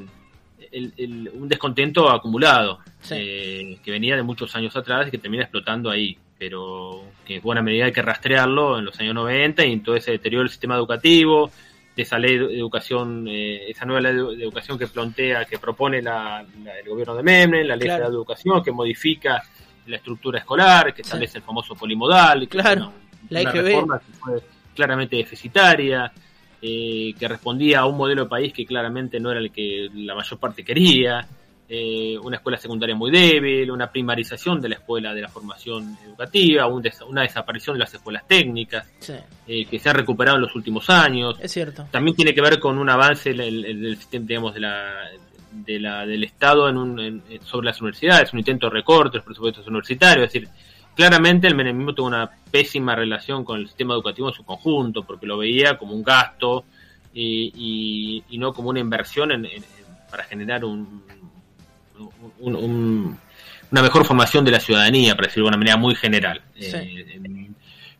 un 0.73 1.47
descontento 1.47 2.09
acumulado, 2.09 2.79
eh, 3.09 3.77
que 3.83 3.91
venía 3.91 4.15
de 4.15 4.23
muchos 4.23 4.55
años 4.55 4.75
atrás 4.75 5.07
y 5.07 5.11
que 5.11 5.17
termina 5.17 5.43
explotando 5.43 5.89
ahí, 5.89 6.17
pero 6.37 7.03
que 7.25 7.35
en 7.35 7.41
buena 7.41 7.61
medida 7.61 7.85
hay 7.85 7.91
que 7.91 8.01
rastrearlo 8.01 8.79
en 8.79 8.85
los 8.85 8.99
años 8.99 9.15
90 9.15 9.65
y 9.65 9.73
en 9.73 9.83
todo 9.83 9.95
ese 9.95 10.11
deterioro 10.11 10.43
del 10.43 10.49
sistema 10.49 10.75
educativo, 10.75 11.51
de 11.95 12.03
esa 12.03 12.17
ley 12.17 12.37
de 12.37 12.57
educación, 12.57 13.27
eh, 13.27 13.69
esa 13.69 13.85
nueva 13.85 14.01
ley 14.01 14.37
de 14.37 14.43
educación 14.43 14.77
que 14.77 14.87
plantea, 14.87 15.45
que 15.45 15.59
propone 15.59 15.99
el 15.99 16.89
gobierno 16.89 17.15
de 17.15 17.23
Menem, 17.23 17.67
la 17.67 17.75
ley 17.75 17.87
de 17.87 17.95
educación 17.95 18.63
que 18.63 18.71
modifica 18.71 19.43
la 19.87 19.97
estructura 19.97 20.39
escolar, 20.39 20.93
que 20.93 21.01
establece 21.01 21.39
el 21.39 21.43
famoso 21.43 21.75
polimodal, 21.75 22.47
claro, 22.47 22.93
la 23.29 23.41
una 23.41 23.51
reforma 23.51 23.99
que 23.99 24.13
fue 24.13 24.43
claramente 24.75 25.15
deficitaria, 25.17 26.11
eh, 26.61 27.13
que 27.17 27.27
respondía 27.27 27.79
a 27.79 27.85
un 27.85 27.97
modelo 27.97 28.23
de 28.23 28.29
país 28.29 28.53
que 28.53 28.65
claramente 28.65 29.19
no 29.19 29.31
era 29.31 29.39
el 29.39 29.51
que 29.51 29.89
la 29.93 30.15
mayor 30.15 30.39
parte 30.39 30.63
quería, 30.63 31.27
eh, 31.73 32.17
una 32.21 32.35
escuela 32.35 32.57
secundaria 32.57 32.93
muy 32.93 33.11
débil, 33.11 33.71
una 33.71 33.89
primarización 33.89 34.59
de 34.59 34.67
la 34.67 34.75
escuela 34.75 35.13
de 35.13 35.21
la 35.21 35.29
formación 35.29 35.97
educativa, 36.05 36.67
una 36.67 37.21
desaparición 37.21 37.75
de 37.75 37.79
las 37.79 37.93
escuelas 37.93 38.27
técnicas, 38.27 38.85
eh, 39.47 39.65
que 39.65 39.79
se 39.79 39.89
ha 39.89 39.93
recuperado 39.93 40.35
en 40.35 40.41
los 40.41 40.53
últimos 40.53 40.89
años. 40.89 41.37
Es 41.39 41.53
cierto. 41.53 41.87
También 41.89 42.13
tiene 42.13 42.33
que 42.33 42.41
ver 42.41 42.59
con 42.59 42.77
un 42.77 42.89
avance 42.89 43.33
del 43.33 43.95
sistema, 43.95 44.25
digamos, 44.27 44.53
de 44.53 44.59
la, 44.59 44.95
de 45.49 45.79
la, 45.79 46.05
del 46.05 46.25
Estado 46.25 46.67
en 46.67 46.75
un, 46.75 47.23
sobre 47.45 47.67
las 47.67 47.79
universidades, 47.79 48.33
un 48.33 48.39
intento 48.39 48.67
de 48.67 48.73
recorte 48.73 49.11
de 49.11 49.17
los 49.19 49.25
presupuestos 49.25 49.65
universitarios, 49.65 50.27
es 50.27 50.33
decir, 50.33 50.49
Claramente 50.93 51.47
el 51.47 51.55
menemismo 51.55 51.95
tuvo 51.95 52.07
una 52.07 52.29
pésima 52.51 52.97
relación 52.97 53.45
con 53.45 53.61
el 53.61 53.67
sistema 53.67 53.93
educativo 53.93 54.27
en 54.27 54.33
su 54.33 54.43
conjunto, 54.43 55.03
porque 55.03 55.25
lo 55.25 55.37
veía 55.37 55.77
como 55.77 55.95
un 55.95 56.03
gasto 56.03 56.65
y, 57.13 58.21
no 58.37 58.51
como 58.51 58.71
una 58.71 58.81
inversión 58.81 59.29
para 60.09 60.25
generar 60.25 60.65
un, 60.65 61.01
una 62.39 63.81
mejor 63.81 64.05
formación 64.05 64.45
de 64.45 64.51
la 64.51 64.59
ciudadanía, 64.59 65.15
para 65.15 65.27
decirlo 65.27 65.45
de 65.45 65.49
una 65.49 65.57
manera 65.57 65.77
muy 65.77 65.95
general. 65.95 66.41
Eh, 66.55 67.49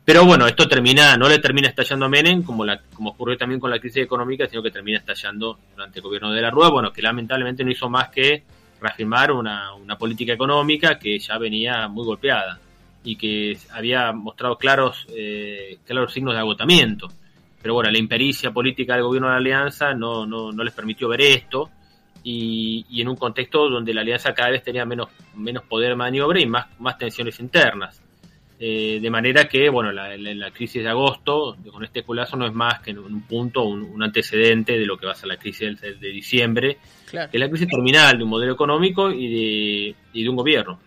pero 0.04 0.26
bueno, 0.26 0.48
esto 0.48 0.68
termina, 0.68 1.16
no 1.16 1.30
le 1.30 1.40
termina 1.40 1.68
estallando 1.68 2.06
a 2.06 2.10
Menem, 2.10 2.44
como, 2.44 2.66
la, 2.66 2.82
como 2.94 3.12
ocurrió 3.12 3.38
también 3.38 3.60
con 3.60 3.70
la 3.70 3.80
crisis 3.80 4.04
económica, 4.04 4.48
sino 4.48 4.64
que 4.64 4.72
termina 4.72 4.98
estallando 4.98 5.60
durante 5.76 6.00
el 6.00 6.04
gobierno 6.04 6.32
de 6.32 6.42
la 6.42 6.50
Rúa, 6.50 6.70
bueno, 6.70 6.92
que 6.92 7.02
lamentablemente 7.02 7.64
no 7.64 7.72
hizo 7.72 7.90
más 7.90 8.10
que 8.10 8.44
reafirmar 8.82 9.32
una, 9.32 9.74
una 9.76 9.98
política 9.98 10.34
económica 10.34 10.98
que 10.98 11.20
ya 11.20 11.38
venía 11.38 11.88
muy 11.88 12.04
golpeada 12.04 12.60
y 13.04 13.16
que 13.16 13.58
había 13.72 14.12
mostrado 14.12 14.58
claros, 14.58 15.06
eh, 15.16 15.78
claros 15.86 16.12
signos 16.12 16.34
de 16.34 16.40
agotamiento. 16.40 17.08
Pero 17.62 17.76
bueno, 17.76 17.92
la 17.92 18.00
impericia 18.00 18.52
política 18.52 18.96
del 18.96 19.04
gobierno 19.04 19.28
de 19.28 19.34
la 19.34 19.38
Alianza 19.38 19.94
no, 19.94 20.26
no, 20.26 20.52
no 20.52 20.64
les 20.64 20.74
permitió 20.74 21.08
ver 21.08 21.22
esto 21.22 21.70
y, 22.24 22.86
y, 22.90 23.02
en 23.02 23.08
un 23.08 23.16
contexto 23.16 23.70
donde 23.70 23.94
la 23.94 24.02
Alianza 24.02 24.34
cada 24.34 24.52
vez 24.52 24.64
tenía 24.64 24.86
menos, 24.86 25.10
menos 25.36 25.64
poder 25.64 25.90
de 25.90 25.96
maniobra 25.96 26.40
y 26.40 26.46
más, 26.46 26.68
más 26.80 26.98
tensiones 26.98 27.40
internas. 27.40 28.02
Eh, 28.64 29.00
de 29.02 29.10
manera 29.10 29.46
que, 29.46 29.70
bueno, 29.70 29.92
la, 29.92 30.16
la, 30.16 30.52
crisis 30.52 30.84
de 30.84 30.90
agosto, 30.90 31.58
con 31.72 31.84
este 31.84 32.04
culazo, 32.04 32.38
no 32.38 32.46
es 32.46 32.54
más 32.54 32.80
que 32.80 32.92
en 32.92 33.00
un 33.00 33.24
punto, 33.24 33.64
un, 33.64 34.04
antecedente 34.04 34.78
de 34.78 34.86
lo 34.86 34.98
que 34.98 35.08
va 35.08 35.14
a 35.14 35.16
ser 35.16 35.30
la 35.30 35.38
crisis 35.38 35.82
de, 35.82 35.96
de 35.96 36.10
diciembre, 36.10 36.78
que 37.10 37.18
es 37.32 37.40
la 37.40 37.50
crisis 37.50 37.68
terminal 37.68 38.20
de 38.20 38.24
un 38.24 38.30
modelo 38.30 38.54
económico 38.54 39.10
y 39.10 39.28
de, 39.34 39.96
y 40.14 40.24
de 40.24 40.30
un 40.30 40.36
gobierno. 40.36 40.80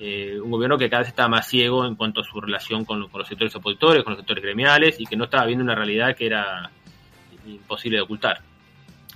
Eh, 0.00 0.38
un 0.40 0.50
gobierno 0.50 0.78
que 0.78 0.88
cada 0.88 1.00
vez 1.00 1.08
está 1.08 1.26
más 1.26 1.48
ciego 1.48 1.84
en 1.84 1.96
cuanto 1.96 2.20
a 2.20 2.24
su 2.24 2.40
relación 2.40 2.84
con, 2.84 3.00
los 3.00 3.28
sectores 3.28 3.54
opositores, 3.56 4.04
con 4.04 4.12
los 4.12 4.20
sectores 4.20 4.44
gremiales 4.44 5.00
y 5.00 5.06
que 5.06 5.16
no 5.16 5.24
estaba 5.24 5.44
viendo 5.46 5.64
una 5.64 5.74
realidad 5.74 6.14
que 6.16 6.26
era 6.26 6.70
imposible 7.46 7.96
de 7.98 8.02
ocultar, 8.02 8.40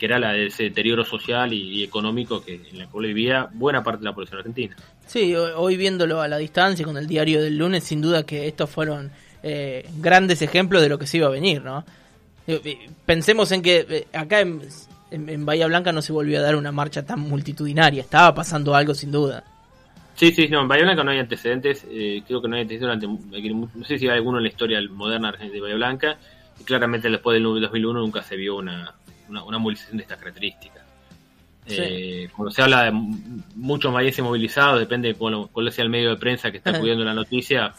que 0.02 0.06
era 0.06 0.18
la 0.18 0.32
de 0.32 0.46
ese 0.46 0.64
deterioro 0.64 1.04
social 1.04 1.52
y, 1.52 1.84
económico 1.84 2.42
que 2.44 2.54
en 2.54 2.76
la 2.76 2.88
cual 2.88 3.06
vivía 3.06 3.48
buena 3.52 3.84
parte 3.84 4.00
de 4.00 4.06
la 4.06 4.12
población 4.12 4.38
argentina. 4.38 4.74
Sí, 5.06 5.32
hoy 5.36 5.76
viéndolo 5.76 6.20
a 6.20 6.26
la 6.26 6.38
distancia 6.38 6.84
con 6.84 6.96
el 6.96 7.06
diario 7.06 7.40
del 7.40 7.56
lunes, 7.56 7.84
sin 7.84 8.00
duda 8.02 8.26
que 8.26 8.48
estos 8.48 8.68
fueron 8.68 9.12
eh, 9.44 9.88
grandes 9.98 10.42
ejemplos 10.42 10.82
de 10.82 10.88
lo 10.88 10.98
que 10.98 11.06
se 11.06 11.18
iba 11.18 11.28
a 11.28 11.30
venir, 11.30 11.62
¿no? 11.62 11.84
Eh, 12.48 12.90
pensemos 13.06 13.52
en 13.52 13.62
que 13.62 14.08
acá 14.12 14.40
en, 14.40 14.62
en 15.12 15.46
Bahía 15.46 15.68
Blanca 15.68 15.92
no 15.92 16.02
se 16.02 16.12
volvió 16.12 16.40
a 16.40 16.42
dar 16.42 16.56
una 16.56 16.72
marcha 16.72 17.06
tan 17.06 17.20
multitudinaria, 17.20 18.02
estaba 18.02 18.34
pasando 18.34 18.74
algo 18.74 18.94
sin 18.94 19.12
duda. 19.12 19.44
Sí, 20.16 20.32
sí, 20.32 20.48
no, 20.48 20.62
en 20.62 20.66
Bahía 20.66 20.82
Blanca 20.82 21.04
no 21.04 21.12
hay 21.12 21.20
antecedentes, 21.20 21.86
eh, 21.88 22.24
creo 22.26 22.42
que 22.42 22.48
no 22.48 22.56
hay 22.56 22.62
antecedentes 22.62 23.08
durante, 23.08 23.78
no 23.78 23.84
sé 23.84 23.98
si 23.98 24.08
hay 24.08 24.16
alguno 24.16 24.38
en 24.38 24.42
la 24.42 24.48
historia 24.48 24.80
moderna 24.90 25.30
de 25.30 25.60
Bahía 25.60 25.76
Blanca, 25.76 26.18
y 26.58 26.64
claramente 26.64 27.08
después 27.08 27.36
del 27.36 27.44
2001 27.44 28.00
nunca 28.00 28.24
se 28.24 28.34
vio 28.34 28.56
una, 28.56 28.96
una, 29.28 29.58
movilización 29.58 29.96
de 29.96 30.02
estas 30.02 30.18
características. 30.18 30.82
Eh, 31.66 32.28
cuando 32.34 32.50
se 32.50 32.60
habla 32.60 32.84
de 32.84 32.90
muchos 32.90 33.92
maíces 33.92 34.24
movilizados, 34.24 34.80
depende 34.80 35.08
de 35.08 35.14
cuál, 35.14 35.48
sea 35.70 35.84
el 35.84 35.90
medio 35.90 36.10
de 36.10 36.16
prensa 36.16 36.50
que 36.50 36.56
está 36.56 36.76
cubriendo 36.76 37.04
la 37.04 37.14
noticia, 37.14 37.72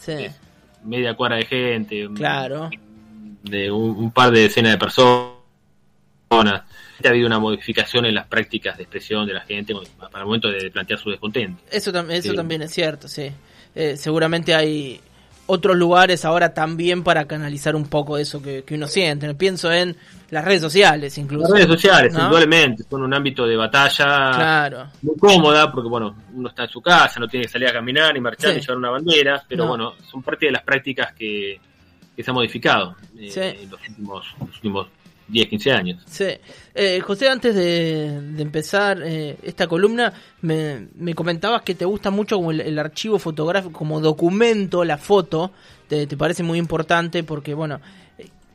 media 0.84 1.14
cuadra 1.14 1.36
de 1.36 1.46
gente, 1.46 2.08
claro. 2.14 2.70
de 3.42 3.70
un, 3.70 4.10
par 4.10 4.30
de 4.30 4.40
decenas 4.40 4.72
de 4.72 4.78
personas. 4.78 5.42
Ha 6.30 7.08
habido 7.08 7.26
una 7.26 7.38
modificación 7.38 8.06
en 8.06 8.14
las 8.14 8.26
prácticas 8.26 8.76
de 8.78 8.84
expresión 8.84 9.26
de 9.26 9.34
la 9.34 9.42
gente 9.42 9.74
para 9.98 10.20
el 10.20 10.24
momento 10.24 10.48
de 10.48 10.70
plantear 10.70 10.98
su 10.98 11.10
descontento. 11.10 11.62
Eso, 11.70 11.92
eso 12.08 12.34
también 12.34 12.62
es 12.62 12.72
cierto, 12.72 13.08
sí. 13.08 13.30
Eh, 13.74 13.96
seguramente 13.96 14.54
hay 14.54 15.00
otros 15.46 15.76
lugares 15.76 16.24
ahora 16.24 16.54
también 16.54 17.02
para 17.02 17.26
canalizar 17.26 17.76
un 17.76 17.86
poco 17.86 18.18
eso 18.18 18.42
que, 18.42 18.64
uno 18.70 18.86
siente. 18.86 19.32
Pienso 19.34 19.72
en 19.72 19.96
las 20.30 20.44
redes 20.44 20.62
sociales 20.62 21.16
incluso. 21.18 21.48
Las 21.48 21.52
redes 21.52 21.66
sociales, 21.66 22.14
indudablemente, 22.14 22.84
son 22.88 23.02
un 23.02 23.14
ámbito 23.14 23.46
de 23.46 23.56
batalla 23.56 24.90
muy 25.02 25.16
cómoda, 25.16 25.70
porque 25.70 25.88
bueno, 25.88 26.16
uno 26.34 26.48
está 26.48 26.64
en 26.64 26.70
su 26.70 26.80
casa, 26.80 27.20
no 27.20 27.28
tiene 27.28 27.46
que 27.46 27.52
salir 27.52 27.68
a 27.68 27.72
caminar, 27.72 28.14
ni 28.14 28.20
marchar, 28.20 28.54
ni 28.54 28.60
llevar 28.60 28.78
una 28.78 28.90
bandera, 28.90 29.44
pero 29.46 29.66
bueno, 29.66 29.94
son 30.10 30.22
parte 30.22 30.46
de 30.46 30.52
las 30.52 30.62
prácticas 30.62 31.12
que, 31.14 31.60
se 32.16 32.30
han 32.30 32.34
modificado 32.34 32.96
eh, 33.18 33.58
en 33.62 33.70
los 33.70 33.80
últimos, 33.88 34.34
los 34.40 34.54
últimos 34.56 34.88
10, 35.28 35.48
15 35.48 35.72
años. 35.72 36.02
Sí. 36.06 36.26
Eh, 36.74 37.00
José, 37.00 37.28
antes 37.28 37.54
de, 37.54 38.16
empezar 38.38 39.00
eh, 39.02 39.36
esta 39.42 39.66
columna, 39.66 40.12
me, 40.42 41.14
comentabas 41.14 41.62
que 41.62 41.74
te 41.74 41.84
gusta 41.84 42.10
mucho 42.10 42.36
como 42.36 42.50
el, 42.50 42.78
archivo 42.78 43.18
fotográfico, 43.18 43.72
como 43.72 44.00
documento, 44.00 44.84
la 44.84 44.98
foto, 44.98 45.52
te, 45.88 46.06
parece 46.16 46.42
muy 46.42 46.58
importante 46.58 47.22
porque, 47.22 47.54
bueno, 47.54 47.80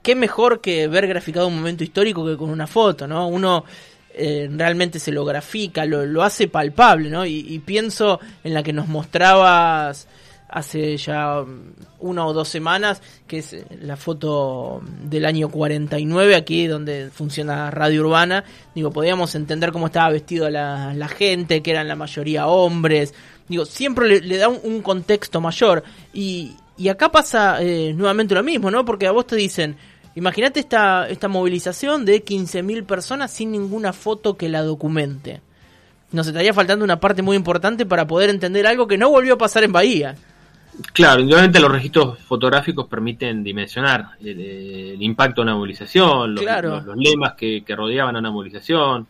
qué 0.02 0.16
mejor 0.16 0.62
que 0.62 0.88
ver 0.88 1.08
graficado 1.08 1.48
un 1.48 1.56
momento 1.56 1.84
histórico 1.84 2.26
que 2.26 2.38
con 2.38 2.50
una 2.50 2.68
foto, 2.68 3.08
¿no? 3.08 3.28
Uno 3.28 3.66
eh, 4.14 4.50
realmente 4.52 5.00
se 5.00 5.12
lo 5.12 5.24
grafica, 5.24 5.86
lo, 5.86 6.06
lo 6.06 6.24
hace 6.24 6.48
palpable, 6.48 7.10
¿no? 7.10 7.26
Y, 7.26 7.60
pienso 7.60 8.20
en 8.44 8.54
la 8.54 8.64
que 8.64 8.74
nos 8.74 8.88
mostrabas 8.88 10.08
hace 10.50 10.98
ya 10.98 11.44
una 12.00 12.26
o 12.26 12.34
dos 12.34 12.50
semanas, 12.50 13.02
que 13.28 13.40
es 13.40 13.56
la 13.82 13.96
foto 13.96 14.82
del 15.04 15.26
año 15.26 15.50
49 15.50 16.36
aquí 16.36 16.68
donde 16.68 17.10
funciona 17.12 17.72
Radio 17.72 18.02
Urbana. 18.02 18.44
Digo, 18.74 18.92
podíamos 18.92 19.36
entender 19.36 19.72
cómo 19.72 19.88
estaba 19.88 20.10
vestido 20.10 20.50
la, 20.50 20.94
la 20.94 21.08
gente, 21.08 21.62
que 21.62 21.72
eran 21.72 21.88
la 21.88 21.96
mayoría 21.96 22.48
hombres. 22.48 23.14
Digo, 23.48 23.66
siempre 23.66 24.22
le, 24.22 24.38
da 24.38 24.48
un, 24.50 24.82
contexto 24.82 25.40
mayor. 25.40 25.84
Y, 26.14 26.56
y 26.78 26.90
acá 26.90 27.12
pasa 27.12 27.62
eh, 27.62 27.94
nuevamente 27.94 28.36
lo 28.36 28.44
mismo, 28.44 28.72
¿no? 28.72 28.86
Porque 28.86 29.08
a 29.08 29.12
vos 29.12 29.28
te 29.28 29.36
dicen, 29.36 29.78
imagínate 30.16 30.60
esta, 30.60 31.08
esta 31.08 31.28
movilización 31.28 32.06
de 32.06 32.24
15.000 32.24 32.86
personas 32.86 33.32
sin 33.32 33.52
ninguna 33.52 33.94
foto 33.94 34.36
que 34.36 34.50
la 34.50 34.62
documente. 34.64 35.42
Nos 36.12 36.26
estaría 36.26 36.54
faltando 36.54 36.84
una 36.84 37.00
parte 37.00 37.22
muy 37.22 37.38
importante 37.38 37.86
para 37.86 38.08
poder 38.08 38.32
entender 38.32 38.66
algo 38.66 38.88
que 38.88 38.98
no 38.98 39.10
volvió 39.10 39.36
a 39.36 39.38
pasar 39.38 39.64
en 39.64 39.72
Bahía. 39.72 40.16
Claro, 40.94 41.22
indudablemente 41.22 41.60
los 41.60 41.72
registros 41.72 42.20
fotográficos 42.20 42.88
permiten 42.88 43.44
dimensionar 43.44 44.12
el, 44.22 45.02
impacto 45.02 45.42
de 45.42 45.44
una 45.44 45.56
movilización, 45.56 46.36
los, 46.36 46.46
lemas 46.96 47.34
que, 47.34 47.64
rodeaban 47.68 48.16
a 48.16 48.20
una 48.20 48.32
movilización, 48.32 49.08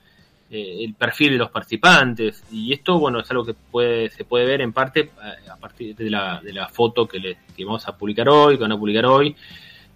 eh, 0.49 0.77
el 0.79 0.95
perfil 0.95 1.33
de 1.33 1.37
los 1.37 1.51
participantes, 1.51 2.43
y 2.51 2.73
esto, 2.73 2.97
bueno, 2.97 3.19
es 3.19 3.29
algo 3.29 3.45
que 3.45 3.53
puede, 3.53 4.09
se 4.09 4.25
puede 4.25 4.45
ver 4.45 4.61
en 4.61 4.73
parte 4.73 5.01
eh, 5.01 5.49
a 5.51 5.57
partir 5.57 5.95
de 5.95 6.09
la, 6.09 6.41
de 6.41 6.53
la 6.53 6.67
foto 6.69 7.07
que, 7.07 7.19
le, 7.19 7.37
vamos 7.59 7.87
a 7.87 7.95
publicar 7.95 8.29
hoy, 8.29 8.55
que 8.55 8.63
van 8.63 8.71
a 8.71 8.77
publicar 8.77 9.05
hoy, 9.05 9.35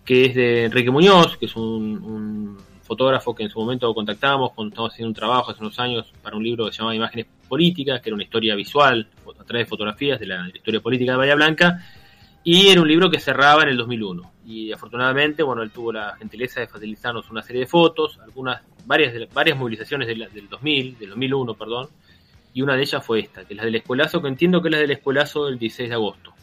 que 0.06 0.26
es 0.26 0.36
de 0.36 0.66
Enrique 0.66 0.92
Muñoz, 0.92 1.38
que 1.38 1.48
es 1.48 1.56
un, 1.56 2.58
fotógrafo 2.84 3.34
que 3.34 3.44
en 3.44 3.50
su 3.50 3.60
momento 3.60 3.92
contactamos 3.94 4.52
cuando 4.52 4.72
estábamos 4.72 4.94
haciendo 4.94 5.08
un 5.08 5.16
trabajo 5.16 5.52
hace 5.52 5.62
unos 5.62 5.80
años 5.80 6.14
para 6.22 6.36
un 6.36 6.44
libro 6.44 6.66
que 6.66 6.74
se 6.74 6.80
llama 6.80 6.94
Imágenes 6.94 7.28
Políticas, 7.54 8.02
que 8.02 8.10
era 8.10 8.16
una 8.16 8.24
historia 8.24 8.56
visual 8.56 9.08
a 9.40 9.44
través 9.44 9.68
de 9.68 9.70
fotografías 9.70 10.20
de 10.20 10.26
la, 10.26 10.50
historia 10.52 10.80
política 10.80 11.12
de 11.12 11.18
Bahía 11.20 11.36
Blanca, 11.36 11.86
y 12.44 12.70
era 12.70 12.82
un 12.82 12.88
libro 12.88 13.12
que 13.12 13.20
cerraba 13.20 13.62
en 13.62 13.70
el 13.70 13.78
2001. 13.78 14.32
Y 14.48 14.72
afortunadamente, 14.72 15.44
bueno, 15.44 15.62
él 15.62 15.70
tuvo 15.70 15.94
la 15.94 16.16
gentileza 16.18 16.62
de 16.62 16.68
facilitarnos 16.68 17.30
una 17.30 17.44
serie 17.44 17.60
de 17.60 17.68
fotos, 17.68 18.18
algunas, 18.24 18.60
varias, 18.88 19.14
varias 19.32 19.56
movilizaciones 19.56 20.08
del, 20.08 20.28
2000, 20.50 20.98
del 20.98 21.10
2001, 21.12 21.54
perdón, 21.54 21.90
y 22.56 22.64
una 22.64 22.76
de 22.76 22.82
ellas 22.82 23.06
fue 23.06 23.20
esta, 23.20 23.46
que 23.46 23.54
es 23.54 23.58
la 23.58 23.66
del 23.66 23.76
escuelazo, 23.76 24.20
que 24.20 24.30
entiendo 24.30 24.60
que 24.60 24.70
es 24.70 24.72
la 24.72 24.80
del 24.80 24.92
escuelazo 24.92 25.46
del 25.46 25.60
16 25.60 25.90
de 25.90 25.96
agosto, 25.96 26.34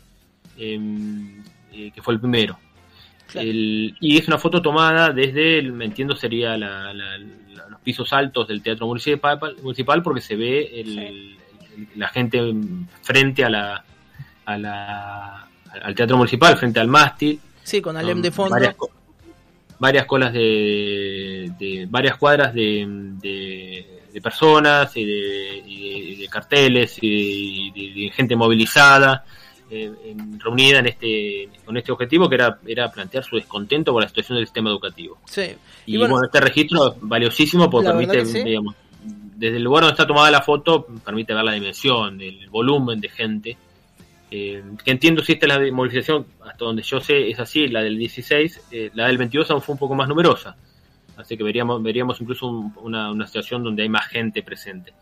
em, 0.59 1.43
eh, 1.73 1.91
que 1.93 2.03
fue 2.03 2.15
el 2.15 2.21
primero. 2.21 2.57
Y 3.35 4.17
es 4.19 4.29
una 4.29 4.39
foto 4.39 4.61
tomada 4.61 5.11
desde, 5.11 5.63
me 5.63 5.85
entiendo, 5.85 6.17
sería 6.17 6.57
los 6.57 7.81
pisos 7.83 8.13
altos 8.13 8.49
del 8.49 8.63
Teatro 8.63 8.87
Municipal, 8.87 9.39
municipal 9.63 10.03
porque 10.03 10.21
se 10.21 10.37
ve 10.37 10.81
el, 10.81 11.37
la 11.97 12.09
gente 12.09 12.41
frente 13.03 13.45
a 13.45 13.51
la, 13.51 13.85
a 14.45 14.59
la 14.59 15.47
al 15.83 15.95
teatro 15.95 16.17
municipal, 16.17 16.57
frente 16.57 16.81
al 16.81 16.89
mástil. 16.89 17.41
Sí, 17.63 17.81
con 17.81 17.97
Alem 17.97 18.21
de 18.21 18.31
fondo. 18.31 18.57
Varias, 19.79 20.05
colas 20.05 20.33
de, 20.35 21.53
de, 21.59 21.87
varias 21.89 22.17
cuadras 22.17 22.53
de, 22.53 22.87
de, 23.23 24.21
personas 24.21 24.95
y 24.95 25.05
de, 25.07 26.29
carteles 26.31 26.99
y 27.01 27.71
de, 27.71 28.11
gente 28.11 28.37
movilizada 28.37 29.25
eh, 29.71 30.17
reunida 30.39 30.81
en 30.81 30.87
este 30.87 31.49
con 31.65 31.77
este 31.77 31.93
objetivo 31.93 32.29
que 32.29 32.35
era 32.35 32.59
era 32.67 32.91
plantear 32.91 33.25
su 33.25 33.37
descontento 33.37 33.93
por 33.93 34.03
la 34.03 34.09
situación 34.09 34.37
del 34.37 34.47
sistema 34.47 34.71
educativo. 34.71 35.19
Sí. 35.27 35.55
Y, 35.87 35.97
bueno, 35.97 36.23
este 36.23 36.41
registro 36.41 36.89
es 36.89 36.95
valiosísimo 37.01 37.71
porque 37.71 37.89
permite, 37.89 38.25
digamos, 38.25 38.75
desde 39.03 39.57
el 39.57 39.63
lugar 39.63 39.85
donde 39.85 39.93
está 39.93 40.07
tomada 40.07 40.31
la 40.31 40.43
foto 40.43 40.87
permite 41.05 41.33
ver 41.33 41.45
la 41.45 41.53
dimensión, 41.53 42.21
el 42.21 42.49
volumen 42.51 43.01
de 43.01 43.09
gente. 43.09 43.57
Eh, 44.33 44.63
que 44.85 44.91
entiendo 44.93 45.25
si 45.25 45.33
esta 45.33 45.47
es 45.47 45.53
la 45.55 45.73
movilización, 45.73 46.27
hasta 46.45 46.65
donde 46.65 46.83
yo 46.83 47.01
sé 47.01 47.31
es 47.31 47.41
así, 47.41 47.67
la 47.67 47.83
del 47.83 47.99
16, 47.99 48.61
eh, 48.71 48.91
la 48.95 49.09
del 49.09 49.19
22 49.19 49.51
aún 49.51 49.63
fue 49.63 49.73
un 49.73 49.79
poco 49.79 49.95
más 49.95 50.09
numerosa. 50.09 50.57
Así 51.21 51.37
que 51.37 51.45
veríamos, 51.45 51.83
veríamos 51.83 52.21
incluso 52.21 52.49
una, 52.49 53.27
situación 53.27 53.63
donde 53.63 53.83
hay 53.83 53.89
más 53.89 54.07
gente 54.07 54.43
presente. 54.43 54.93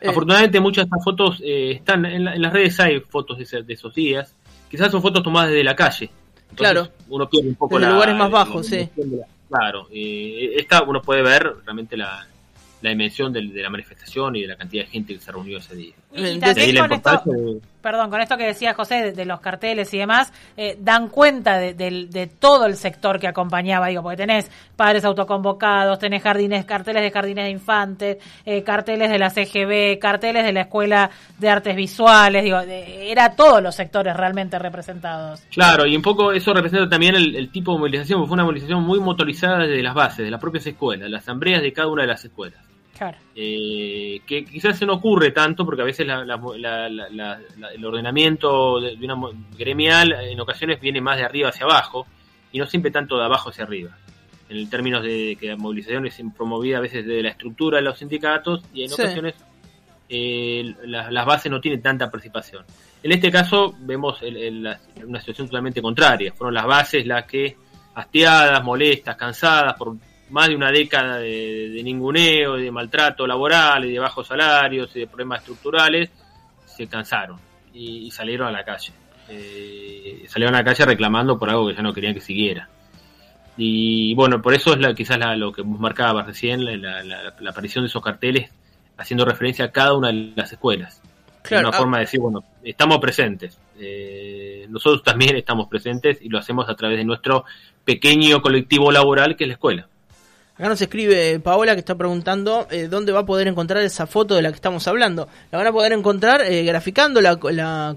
Eh. 0.00 0.08
Afortunadamente 0.08 0.60
muchas 0.60 0.84
de 0.84 0.88
estas 0.88 1.04
fotos 1.04 1.40
están 1.44 2.04
en, 2.06 2.24
las 2.24 2.52
redes, 2.52 2.78
hay 2.80 3.00
fotos 3.00 3.38
de, 3.38 3.64
esos 3.68 3.94
días. 3.94 4.34
Quizás 4.70 4.90
son 4.90 5.02
fotos 5.02 5.22
tomadas 5.22 5.50
desde 5.50 5.64
la 5.64 5.76
calle. 5.76 6.10
claro. 6.54 6.88
Uno 7.08 7.28
pierde 7.28 7.48
un 7.50 7.54
poco 7.54 7.78
de 7.78 7.86
lugares 7.86 8.16
más 8.16 8.30
bajos, 8.30 8.66
sí. 8.66 8.88
claro. 9.48 9.86
esta 9.92 10.82
uno 10.82 11.00
puede 11.02 11.22
ver 11.22 11.54
realmente 11.64 11.96
la, 11.96 12.26
la 12.82 12.90
dimensión 12.90 13.32
de, 13.32 13.42
la 13.42 13.70
manifestación 13.70 14.36
y 14.36 14.42
de 14.42 14.48
la 14.48 14.56
cantidad 14.56 14.84
de 14.84 14.90
gente 14.90 15.14
que 15.14 15.20
se 15.20 15.32
reunió 15.32 15.58
ese 15.58 15.74
día. 15.74 15.94
Y, 16.16 16.40
perdón, 17.86 18.10
con 18.10 18.20
esto 18.20 18.36
que 18.36 18.46
decía 18.46 18.74
José, 18.74 19.12
de, 19.12 19.24
los 19.24 19.38
carteles 19.38 19.94
y 19.94 19.98
demás, 19.98 20.32
eh, 20.56 20.76
dan 20.80 21.06
cuenta 21.08 21.56
de, 21.56 22.30
todo 22.40 22.66
el 22.66 22.74
sector 22.74 23.20
que 23.20 23.28
acompañaba, 23.28 23.86
digo, 23.86 24.02
porque 24.02 24.16
tenés 24.16 24.50
padres 24.74 25.04
autoconvocados, 25.04 26.00
tenés 26.00 26.20
jardines, 26.20 26.64
carteles 26.64 27.02
de 27.02 27.12
jardines 27.12 27.44
de 27.44 27.50
infantes, 27.52 28.16
eh, 28.44 28.64
carteles 28.64 29.08
de 29.08 29.20
la 29.20 29.30
CGB, 29.30 30.00
carteles 30.00 30.44
de 30.44 30.52
la 30.52 30.62
Escuela 30.62 31.10
de 31.38 31.48
Artes 31.48 31.76
Visuales, 31.76 32.42
digo, 32.42 32.58
era 32.58 33.36
todos 33.36 33.62
los 33.62 33.76
sectores 33.76 34.16
realmente 34.16 34.58
representados. 34.58 35.42
Claro, 35.52 35.86
y 35.86 35.94
un 35.94 36.02
poco 36.02 36.32
eso 36.32 36.52
representa 36.52 36.88
también 36.88 37.14
el, 37.14 37.50
tipo 37.52 37.72
de 37.72 37.78
movilización, 37.78 38.18
porque 38.18 38.30
fue 38.30 38.34
una 38.34 38.44
movilización 38.44 38.82
muy 38.82 38.98
motorizada 38.98 39.58
desde 39.58 39.80
las 39.84 39.94
bases, 39.94 40.24
de 40.24 40.30
las 40.32 40.40
propias 40.40 40.66
escuelas, 40.66 41.08
las 41.08 41.22
asambleas 41.22 41.62
de 41.62 41.72
cada 41.72 41.86
una 41.86 42.02
de 42.02 42.08
las 42.08 42.24
escuelas. 42.24 42.65
Eh, 43.34 44.20
que 44.26 44.44
quizás 44.44 44.78
se 44.78 44.86
no 44.86 44.94
ocurre 44.94 45.30
tanto 45.30 45.64
porque 45.64 45.82
a 45.82 45.84
veces 45.84 46.06
el 46.08 47.84
ordenamiento 47.84 48.80
de, 48.80 48.96
una 49.02 49.30
gremial 49.56 50.12
en 50.12 50.40
ocasiones 50.40 50.80
viene 50.80 51.00
más 51.00 51.18
de 51.18 51.24
arriba 51.24 51.50
hacia 51.50 51.64
abajo 51.64 52.06
y 52.52 52.58
no 52.58 52.66
siempre 52.66 52.90
tanto 52.90 53.18
de 53.18 53.24
abajo 53.24 53.50
hacia 53.50 53.64
arriba. 53.64 53.96
En 54.48 54.70
términos 54.70 55.02
de 55.02 55.36
que 55.38 55.48
la 55.48 55.56
movilización 55.56 56.06
es 56.06 56.20
promovida 56.36 56.78
a 56.78 56.80
veces 56.80 57.04
desde 57.04 57.22
la 57.22 57.30
estructura 57.30 57.78
de 57.78 57.82
los 57.82 57.98
sindicatos 57.98 58.62
y 58.72 58.84
en 58.84 58.92
ocasiones 58.92 59.34
eh, 60.08 60.74
las 60.84 61.26
bases 61.26 61.50
no 61.50 61.60
tienen 61.60 61.82
tanta 61.82 62.10
participación. 62.10 62.64
En 63.02 63.12
este 63.12 63.30
caso 63.30 63.74
vemos 63.80 64.20
una 64.22 65.20
situación 65.20 65.48
totalmente 65.48 65.82
contraria. 65.82 66.32
Fueron 66.32 66.54
las 66.54 66.66
bases 66.66 67.06
las 67.06 67.24
que, 67.24 67.56
hastiadas, 67.94 68.62
molestas, 68.64 69.16
cansadas 69.16 69.74
por 69.74 69.96
más 70.30 70.48
de 70.48 70.56
una 70.56 70.70
década 70.70 71.18
de, 71.18 71.80
ninguneo, 71.82 72.56
de 72.56 72.70
maltrato 72.70 73.26
laboral 73.26 73.84
y 73.84 73.92
de 73.92 73.98
bajos 73.98 74.26
salarios 74.26 74.94
y 74.96 75.00
de 75.00 75.06
problemas 75.06 75.40
estructurales, 75.40 76.10
se 76.64 76.86
cansaron 76.86 77.38
y, 77.72 78.10
salieron 78.10 78.48
a 78.48 78.50
la 78.50 78.64
calle. 78.64 78.92
Eh, 79.28 80.24
salieron 80.28 80.54
a 80.54 80.58
la 80.58 80.64
calle 80.64 80.84
reclamando 80.84 81.38
por 81.38 81.50
algo 81.50 81.68
que 81.68 81.74
ya 81.74 81.82
no 81.82 81.92
querían 81.92 82.14
que 82.14 82.20
siguiera. 82.20 82.68
Y 83.56 84.14
bueno, 84.14 84.42
por 84.42 84.54
eso 84.54 84.72
es 84.74 84.80
la, 84.80 84.94
quizás 84.94 85.18
lo 85.36 85.52
que 85.52 85.62
marcaba 85.64 86.22
recién, 86.22 86.64
la, 86.82 87.34
aparición 87.48 87.84
de 87.84 87.88
esos 87.88 88.02
carteles 88.02 88.50
haciendo 88.98 89.24
referencia 89.24 89.66
a 89.66 89.70
cada 89.70 89.94
una 89.94 90.08
de 90.08 90.32
las 90.34 90.52
escuelas. 90.52 91.00
Claro, 91.42 91.68
una 91.68 91.76
ah. 91.76 91.78
forma 91.78 91.96
de 91.98 92.04
decir, 92.04 92.20
bueno, 92.20 92.44
estamos 92.62 92.98
presentes. 92.98 93.58
Eh, 93.78 94.66
nosotros 94.68 95.02
también 95.02 95.36
estamos 95.36 95.68
presentes 95.68 96.18
y 96.20 96.28
lo 96.28 96.38
hacemos 96.38 96.68
a 96.68 96.74
través 96.74 96.98
de 96.98 97.04
nuestro 97.04 97.44
pequeño 97.84 98.42
colectivo 98.42 98.90
laboral 98.90 99.36
que 99.36 99.44
es 99.44 99.48
la 99.48 99.54
escuela. 99.54 99.88
Acá 100.58 100.70
nos 100.70 100.80
escribe 100.80 101.38
Paola 101.40 101.74
que 101.74 101.80
está 101.80 101.96
preguntando 101.96 102.66
eh, 102.70 102.88
dónde 102.88 103.12
va 103.12 103.20
a 103.20 103.26
poder 103.26 103.46
encontrar 103.46 103.82
esa 103.82 104.06
foto 104.06 104.34
de 104.34 104.40
la 104.40 104.48
que 104.48 104.54
estamos 104.54 104.88
hablando. 104.88 105.28
La 105.50 105.58
van 105.58 105.66
a 105.66 105.72
poder 105.72 105.92
encontrar 105.92 106.40
eh, 106.40 106.64
graficando 106.64 107.20
la, 107.20 107.36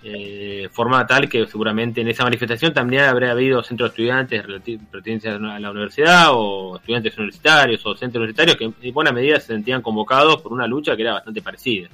Eh, 0.03 0.69
forma 0.73 1.07
tal 1.07 1.29
que 1.29 1.47
seguramente 1.47 2.01
en 2.01 2.09
esa 2.09 2.25
manifestación 2.25 2.73
también 2.73 3.03
habría 3.03 3.33
habido 3.33 3.63
centros 3.63 3.91
de 3.91 3.93
estudiantes 3.93 4.43
pertenecientes 4.91 5.35
a 5.35 5.61
la 5.61 5.71
universidad 5.71 6.29
o 6.31 6.77
estudiantes 6.77 7.19
universitarios 7.19 7.85
o 7.85 7.95
centros 7.95 8.23
universitarios 8.23 8.57
que 8.57 8.87
en 8.89 8.95
buena 8.95 9.13
medida 9.13 9.39
se 9.39 9.49
sentían 9.49 9.83
convocados 9.83 10.41
por 10.41 10.55
una 10.55 10.67
lucha 10.67 10.97
que 10.97 11.03
era 11.03 11.13
bastante 11.13 11.43
parecida. 11.43 11.89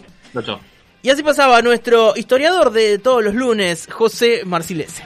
Y 1.01 1.09
así 1.09 1.23
pasaba 1.23 1.62
nuestro 1.62 2.17
historiador 2.17 2.71
de 2.71 2.99
todos 2.99 3.23
los 3.23 3.33
lunes, 3.33 3.88
José 3.89 4.41
Marcilese. 4.45 5.05